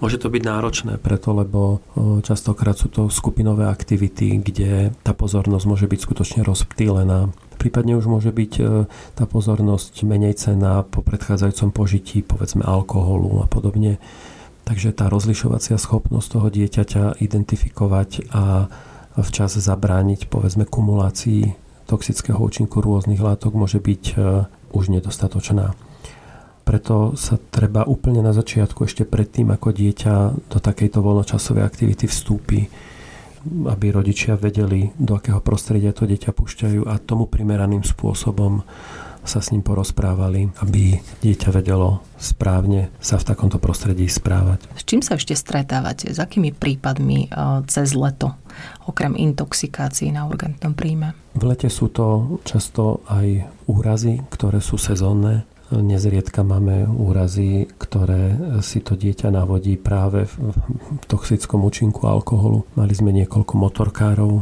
Môže 0.00 0.16
to 0.16 0.32
byť 0.32 0.42
náročné 0.48 0.96
preto, 0.96 1.36
lebo 1.36 1.84
častokrát 2.24 2.72
sú 2.72 2.88
to 2.88 3.12
skupinové 3.12 3.68
aktivity, 3.68 4.40
kde 4.40 4.96
tá 5.04 5.12
pozornosť 5.12 5.64
môže 5.68 5.84
byť 5.84 6.00
skutočne 6.00 6.40
rozptýlená. 6.40 7.28
Prípadne 7.60 8.00
už 8.00 8.08
môže 8.08 8.32
byť 8.32 8.52
tá 9.12 9.28
pozornosť 9.28 10.08
menej 10.08 10.40
cená 10.40 10.80
po 10.88 11.04
predchádzajúcom 11.04 11.70
požití, 11.76 12.24
povedzme 12.24 12.64
alkoholu 12.64 13.44
a 13.44 13.46
podobne. 13.46 14.00
Takže 14.64 14.96
tá 14.96 15.12
rozlišovacia 15.12 15.76
schopnosť 15.76 16.28
toho 16.32 16.48
dieťaťa 16.48 17.20
identifikovať 17.20 18.32
a 18.32 18.72
včas 19.20 19.60
zabrániť 19.60 20.32
povedzme 20.32 20.64
kumulácii 20.64 21.52
toxického 21.84 22.40
účinku 22.40 22.80
rôznych 22.80 23.20
látok 23.20 23.52
môže 23.52 23.76
byť 23.76 24.16
už 24.72 24.84
nedostatočná. 24.96 25.76
Preto 26.70 27.18
sa 27.18 27.34
treba 27.34 27.82
úplne 27.82 28.22
na 28.22 28.30
začiatku, 28.30 28.86
ešte 28.86 29.02
predtým, 29.02 29.50
ako 29.50 29.74
dieťa 29.74 30.14
do 30.46 30.58
takejto 30.62 31.02
voľnočasovej 31.02 31.66
aktivity 31.66 32.06
vstúpi, 32.06 32.70
aby 33.66 33.86
rodičia 33.90 34.38
vedeli, 34.38 34.94
do 34.94 35.18
akého 35.18 35.42
prostredia 35.42 35.90
to 35.90 36.06
dieťa 36.06 36.30
púšťajú 36.30 36.86
a 36.86 37.02
tomu 37.02 37.26
primeraným 37.26 37.82
spôsobom 37.82 38.62
sa 39.26 39.42
s 39.42 39.50
ním 39.50 39.66
porozprávali, 39.66 40.54
aby 40.62 40.94
dieťa 41.20 41.50
vedelo 41.50 42.06
správne 42.16 42.94
sa 43.02 43.18
v 43.18 43.26
takomto 43.34 43.58
prostredí 43.58 44.06
správať. 44.06 44.64
S 44.78 44.86
čím 44.86 45.02
sa 45.02 45.18
ešte 45.18 45.34
stretávate? 45.34 46.14
S 46.14 46.22
akými 46.22 46.54
prípadmi 46.54 47.26
e, 47.26 47.28
cez 47.66 47.98
leto, 47.98 48.38
okrem 48.86 49.18
intoxikácií 49.18 50.14
na 50.14 50.24
urgentnom 50.24 50.72
príjme? 50.78 51.18
V 51.34 51.42
lete 51.50 51.66
sú 51.66 51.90
to 51.90 52.38
často 52.46 53.02
aj 53.10 53.50
úrazy, 53.66 54.22
ktoré 54.30 54.62
sú 54.62 54.78
sezónne. 54.78 55.44
Nezriedka 55.70 56.42
máme 56.42 56.90
úrazy, 56.90 57.70
ktoré 57.78 58.34
si 58.58 58.82
to 58.82 58.98
dieťa 58.98 59.30
navodí 59.30 59.78
práve 59.78 60.26
v 60.26 60.38
toxickom 61.06 61.62
účinku 61.62 62.10
alkoholu. 62.10 62.66
Mali 62.74 62.90
sme 62.90 63.14
niekoľko 63.14 63.54
motorkárov, 63.54 64.32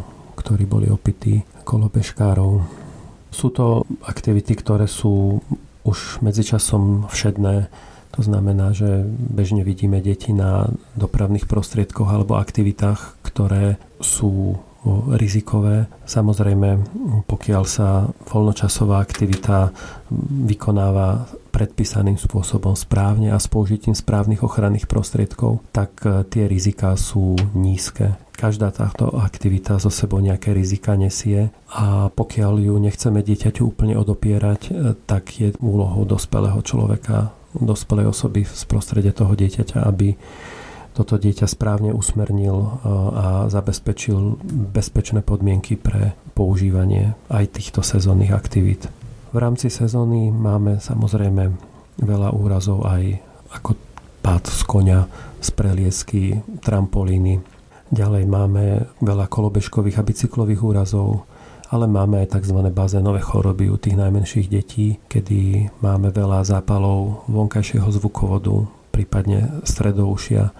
ktorí 0.41 0.65
boli 0.65 0.89
opití, 0.89 1.45
kolobežkárov. 1.69 2.65
Sú 3.29 3.53
to 3.53 3.85
aktivity, 4.09 4.57
ktoré 4.57 4.89
sú 4.89 5.45
už 5.85 6.25
medzičasom 6.25 7.13
všedné. 7.13 7.69
To 8.17 8.21
znamená, 8.25 8.73
že 8.73 9.05
bežne 9.13 9.69
vidíme 9.69 10.01
deti 10.01 10.33
na 10.33 10.73
dopravných 10.97 11.45
prostriedkoch 11.45 12.09
alebo 12.09 12.41
aktivitách, 12.41 13.21
ktoré 13.21 13.77
sú 14.01 14.57
rizikové. 15.19 15.91
Samozrejme, 16.07 16.87
pokiaľ 17.27 17.63
sa 17.67 18.09
voľnočasová 18.31 19.03
aktivita 19.03 19.75
vykonáva 20.47 21.27
predpísaným 21.51 22.15
spôsobom 22.15 22.79
správne 22.79 23.35
a 23.35 23.43
s 23.43 23.51
použitím 23.51 23.99
správnych 23.99 24.47
ochranných 24.47 24.87
prostriedkov, 24.87 25.59
tak 25.75 25.99
e, 26.07 26.23
tie 26.31 26.47
rizika 26.47 26.95
sú 26.95 27.35
nízke. 27.59 28.15
Každá 28.39 28.71
táto 28.71 29.19
aktivita 29.19 29.83
zo 29.83 29.91
sebou 29.91 30.23
nejaké 30.23 30.55
rizika 30.55 30.95
nesie 30.95 31.51
a 31.75 32.07
pokiaľ 32.15 32.63
ju 32.63 32.75
nechceme 32.79 33.19
dieťaťu 33.27 33.67
úplne 33.67 33.99
odopierať, 33.99 34.61
e, 34.71 34.73
tak 35.11 35.43
je 35.43 35.59
úlohou 35.59 36.07
dospelého 36.07 36.63
človeka, 36.63 37.35
dospelej 37.59 38.15
osoby 38.15 38.47
z 38.47 38.63
prostredia 38.71 39.11
toho 39.11 39.35
dieťaťa, 39.35 39.83
aby 39.83 40.15
toto 40.99 41.15
dieťa 41.15 41.47
správne 41.47 41.95
usmernil 41.95 42.59
e, 42.59 42.69
a 43.15 43.27
zabezpečil 43.47 44.43
bezpečné 44.75 45.23
podmienky 45.23 45.79
pre 45.79 46.19
používanie 46.35 47.15
aj 47.31 47.55
týchto 47.55 47.87
sezónnych 47.87 48.35
aktivít. 48.35 48.91
V 49.31 49.39
rámci 49.39 49.71
sezóny 49.71 50.35
máme 50.35 50.83
samozrejme 50.83 51.55
veľa 52.03 52.35
úrazov 52.35 52.83
aj 52.83 53.23
ako 53.55 53.79
pád 54.27 54.51
z 54.51 54.63
konia, 54.67 55.01
z 55.39 55.49
preliesky, 55.55 56.43
trampolíny. 56.67 57.39
Ďalej 57.95 58.25
máme 58.27 58.65
veľa 58.99 59.31
kolobežkových 59.31 60.03
a 60.03 60.07
bicyklových 60.07 60.61
úrazov, 60.67 61.31
ale 61.71 61.87
máme 61.87 62.27
aj 62.27 62.35
tzv. 62.43 62.59
bazénové 62.75 63.23
choroby 63.23 63.71
u 63.71 63.79
tých 63.79 63.95
najmenších 63.95 64.51
detí, 64.51 64.99
kedy 65.07 65.71
máme 65.79 66.11
veľa 66.11 66.43
zápalov 66.43 67.29
vonkajšieho 67.31 67.87
zvukovodu, 67.87 68.67
prípadne 68.91 69.63
stredoušia, 69.63 70.51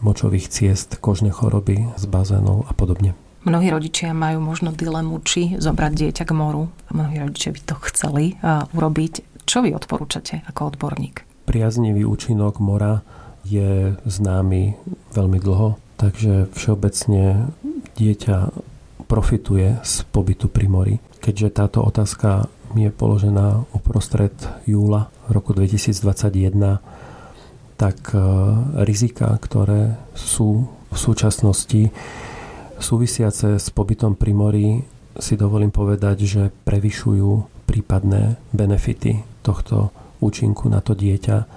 močových 0.00 0.48
ciest, 0.48 0.96
kožné 1.00 1.30
choroby 1.32 1.88
z 1.96 2.04
bazénov 2.08 2.66
a 2.68 2.72
podobne. 2.72 3.12
Mnohí 3.40 3.72
rodičia 3.72 4.12
majú 4.12 4.44
možno 4.44 4.72
dilemu, 4.76 5.16
či 5.24 5.56
zobrať 5.56 5.92
dieťa 5.96 6.24
k 6.28 6.32
moru. 6.36 6.68
Mnohí 6.92 7.24
rodičia 7.24 7.56
by 7.56 7.60
to 7.64 7.74
chceli 7.88 8.36
urobiť. 8.76 9.44
Čo 9.48 9.64
vy 9.64 9.72
odporúčate 9.72 10.44
ako 10.44 10.76
odborník? 10.76 11.24
Priaznivý 11.48 12.04
účinok 12.04 12.60
mora 12.60 13.00
je 13.48 13.96
známy 14.04 14.76
veľmi 15.16 15.38
dlho, 15.40 15.80
takže 15.96 16.52
všeobecne 16.52 17.48
dieťa 17.96 18.36
profituje 19.08 19.80
z 19.80 19.94
pobytu 20.12 20.52
pri 20.52 20.66
mori. 20.68 20.94
Keďže 21.24 21.48
táto 21.56 21.80
otázka 21.80 22.46
je 22.76 22.92
položená 22.94 23.66
uprostred 23.74 24.36
júla 24.68 25.10
roku 25.26 25.56
2021, 25.56 26.78
tak 27.80 28.12
e, 28.12 28.20
rizika, 28.84 29.32
ktoré 29.40 29.96
sú 30.12 30.68
v 30.92 30.98
súčasnosti 31.00 31.88
súvisiace 32.76 33.56
s 33.56 33.72
pobytom 33.72 34.20
pri 34.20 34.32
mori, 34.36 34.68
si 35.16 35.40
dovolím 35.40 35.72
povedať, 35.72 36.16
že 36.28 36.42
prevyšujú 36.68 37.64
prípadné 37.64 38.36
benefity 38.52 39.24
tohto 39.40 39.96
účinku 40.20 40.68
na 40.68 40.84
to 40.84 40.92
dieťa 40.92 41.48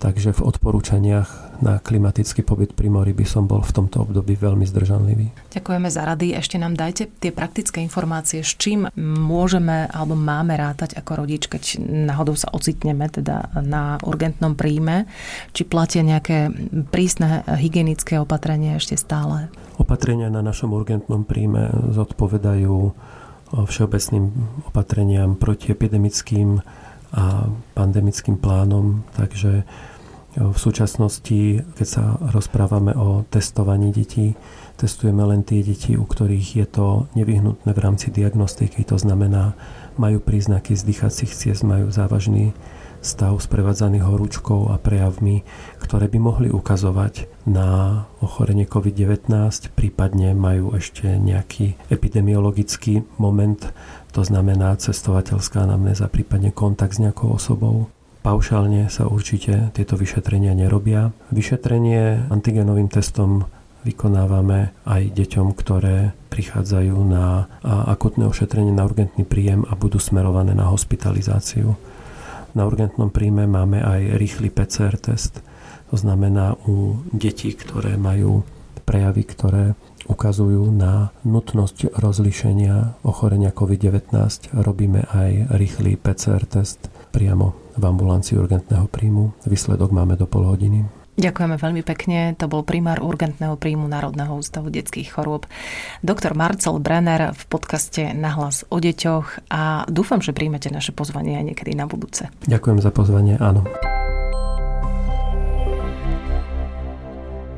Takže 0.00 0.32
v 0.32 0.48
odporúčaniach 0.48 1.60
na 1.60 1.76
klimatický 1.76 2.40
pobyt 2.40 2.72
pri 2.72 2.88
mori 2.88 3.12
by 3.12 3.28
som 3.28 3.44
bol 3.44 3.60
v 3.60 3.68
tomto 3.68 4.08
období 4.08 4.32
veľmi 4.32 4.64
zdržanlivý. 4.64 5.52
Ďakujeme 5.52 5.88
za 5.92 6.08
rady. 6.08 6.32
Ešte 6.40 6.56
nám 6.56 6.72
dajte 6.72 7.12
tie 7.20 7.28
praktické 7.28 7.84
informácie, 7.84 8.40
s 8.40 8.56
čím 8.56 8.88
môžeme 8.96 9.84
alebo 9.92 10.16
máme 10.16 10.56
rátať 10.56 10.96
ako 10.96 11.20
rodič, 11.20 11.52
keď 11.52 11.84
náhodou 11.84 12.32
sa 12.32 12.48
ocitneme 12.48 13.12
teda 13.12 13.52
na 13.60 14.00
urgentnom 14.00 14.56
príjme. 14.56 15.04
Či 15.52 15.68
platia 15.68 16.00
nejaké 16.00 16.48
prísne 16.88 17.44
hygienické 17.44 18.16
opatrenia 18.16 18.80
ešte 18.80 18.96
stále? 18.96 19.52
Opatrenia 19.76 20.32
na 20.32 20.40
našom 20.40 20.72
urgentnom 20.72 21.28
príjme 21.28 21.68
zodpovedajú 21.92 22.96
všeobecným 23.52 24.24
opatreniam 24.64 25.36
protiepidemickým 25.36 26.64
a 27.10 27.50
pandemickým 27.74 28.38
plánom, 28.38 29.02
takže 29.18 29.66
v 30.38 30.58
súčasnosti, 30.58 31.66
keď 31.74 31.86
sa 31.86 32.04
rozprávame 32.30 32.94
o 32.94 33.26
testovaní 33.26 33.90
detí, 33.90 34.38
testujeme 34.78 35.26
len 35.26 35.42
tie 35.42 35.66
deti, 35.66 35.98
u 35.98 36.06
ktorých 36.06 36.48
je 36.54 36.66
to 36.70 36.86
nevyhnutné 37.18 37.70
v 37.74 37.82
rámci 37.82 38.14
diagnostiky. 38.14 38.86
To 38.86 38.96
znamená, 38.96 39.58
majú 39.98 40.22
príznaky 40.22 40.78
z 40.78 40.86
dýchacích 40.86 41.32
ciest, 41.34 41.66
majú 41.66 41.90
závažný 41.90 42.54
stav 43.00 43.32
sprevádzaný 43.40 44.04
horúčkou 44.04 44.70
a 44.70 44.76
prejavmi, 44.76 45.42
ktoré 45.80 46.06
by 46.06 46.18
mohli 46.20 46.48
ukazovať 46.52 47.26
na 47.48 48.04
ochorenie 48.20 48.68
COVID-19, 48.68 49.32
prípadne 49.72 50.36
majú 50.36 50.76
ešte 50.76 51.08
nejaký 51.08 51.80
epidemiologický 51.88 53.02
moment, 53.16 53.72
to 54.12 54.20
znamená 54.20 54.76
cestovateľská 54.76 55.64
anamnéza, 55.64 56.12
prípadne 56.12 56.52
kontakt 56.52 57.00
s 57.00 57.02
nejakou 57.02 57.34
osobou. 57.34 57.88
Paušálne 58.20 58.92
sa 58.92 59.08
určite 59.08 59.72
tieto 59.72 59.96
vyšetrenia 59.96 60.52
nerobia. 60.52 61.08
Vyšetrenie 61.32 62.28
antigenovým 62.28 62.92
testom 62.92 63.48
vykonávame 63.88 64.76
aj 64.84 65.02
deťom, 65.16 65.56
ktoré 65.56 66.12
prichádzajú 66.28 66.96
na 67.08 67.48
akutné 67.64 68.28
ošetrenie 68.28 68.76
na 68.76 68.84
urgentný 68.84 69.24
príjem 69.24 69.64
a 69.64 69.72
budú 69.72 69.96
smerované 69.96 70.52
na 70.52 70.68
hospitalizáciu. 70.68 71.80
Na 72.52 72.68
urgentnom 72.68 73.08
príjme 73.08 73.48
máme 73.48 73.80
aj 73.80 74.20
rýchly 74.20 74.52
PCR 74.52 75.00
test, 75.00 75.40
to 75.88 75.96
znamená 75.96 76.60
u 76.68 77.00
detí, 77.16 77.56
ktoré 77.56 77.96
majú 77.96 78.44
prejavy, 78.84 79.22
ktoré 79.24 79.64
ukazujú 80.10 80.68
na 80.74 81.14
nutnosť 81.24 81.96
rozlíšenia 81.96 83.00
ochorenia 83.06 83.54
COVID-19. 83.54 84.12
Robíme 84.60 85.08
aj 85.08 85.56
rýchly 85.56 85.96
PCR 85.96 86.42
test 86.44 86.90
priamo 87.14 87.59
v 87.80 87.88
ambulancii 87.88 88.36
urgentného 88.36 88.86
príjmu. 88.86 89.32
Výsledok 89.48 89.90
máme 89.90 90.20
do 90.20 90.28
pol 90.28 90.44
hodiny. 90.44 90.84
Ďakujeme 91.20 91.56
veľmi 91.60 91.82
pekne. 91.84 92.32
To 92.40 92.48
bol 92.48 92.64
primár 92.64 93.04
urgentného 93.04 93.60
príjmu 93.60 93.84
Národného 93.84 94.32
ústavu 94.40 94.72
detských 94.72 95.12
chorôb. 95.12 95.44
Doktor 96.00 96.32
Marcel 96.32 96.80
Brenner 96.80 97.36
v 97.36 97.42
podcaste 97.44 98.16
Nahlas 98.16 98.64
o 98.72 98.80
deťoch 98.80 99.52
a 99.52 99.84
dúfam, 99.84 100.24
že 100.24 100.32
príjmete 100.32 100.72
naše 100.72 100.96
pozvanie 100.96 101.36
aj 101.36 101.44
niekedy 101.52 101.76
na 101.76 101.84
budúce. 101.84 102.32
Ďakujem 102.48 102.78
za 102.80 102.88
pozvanie, 102.88 103.36
áno. 103.36 103.68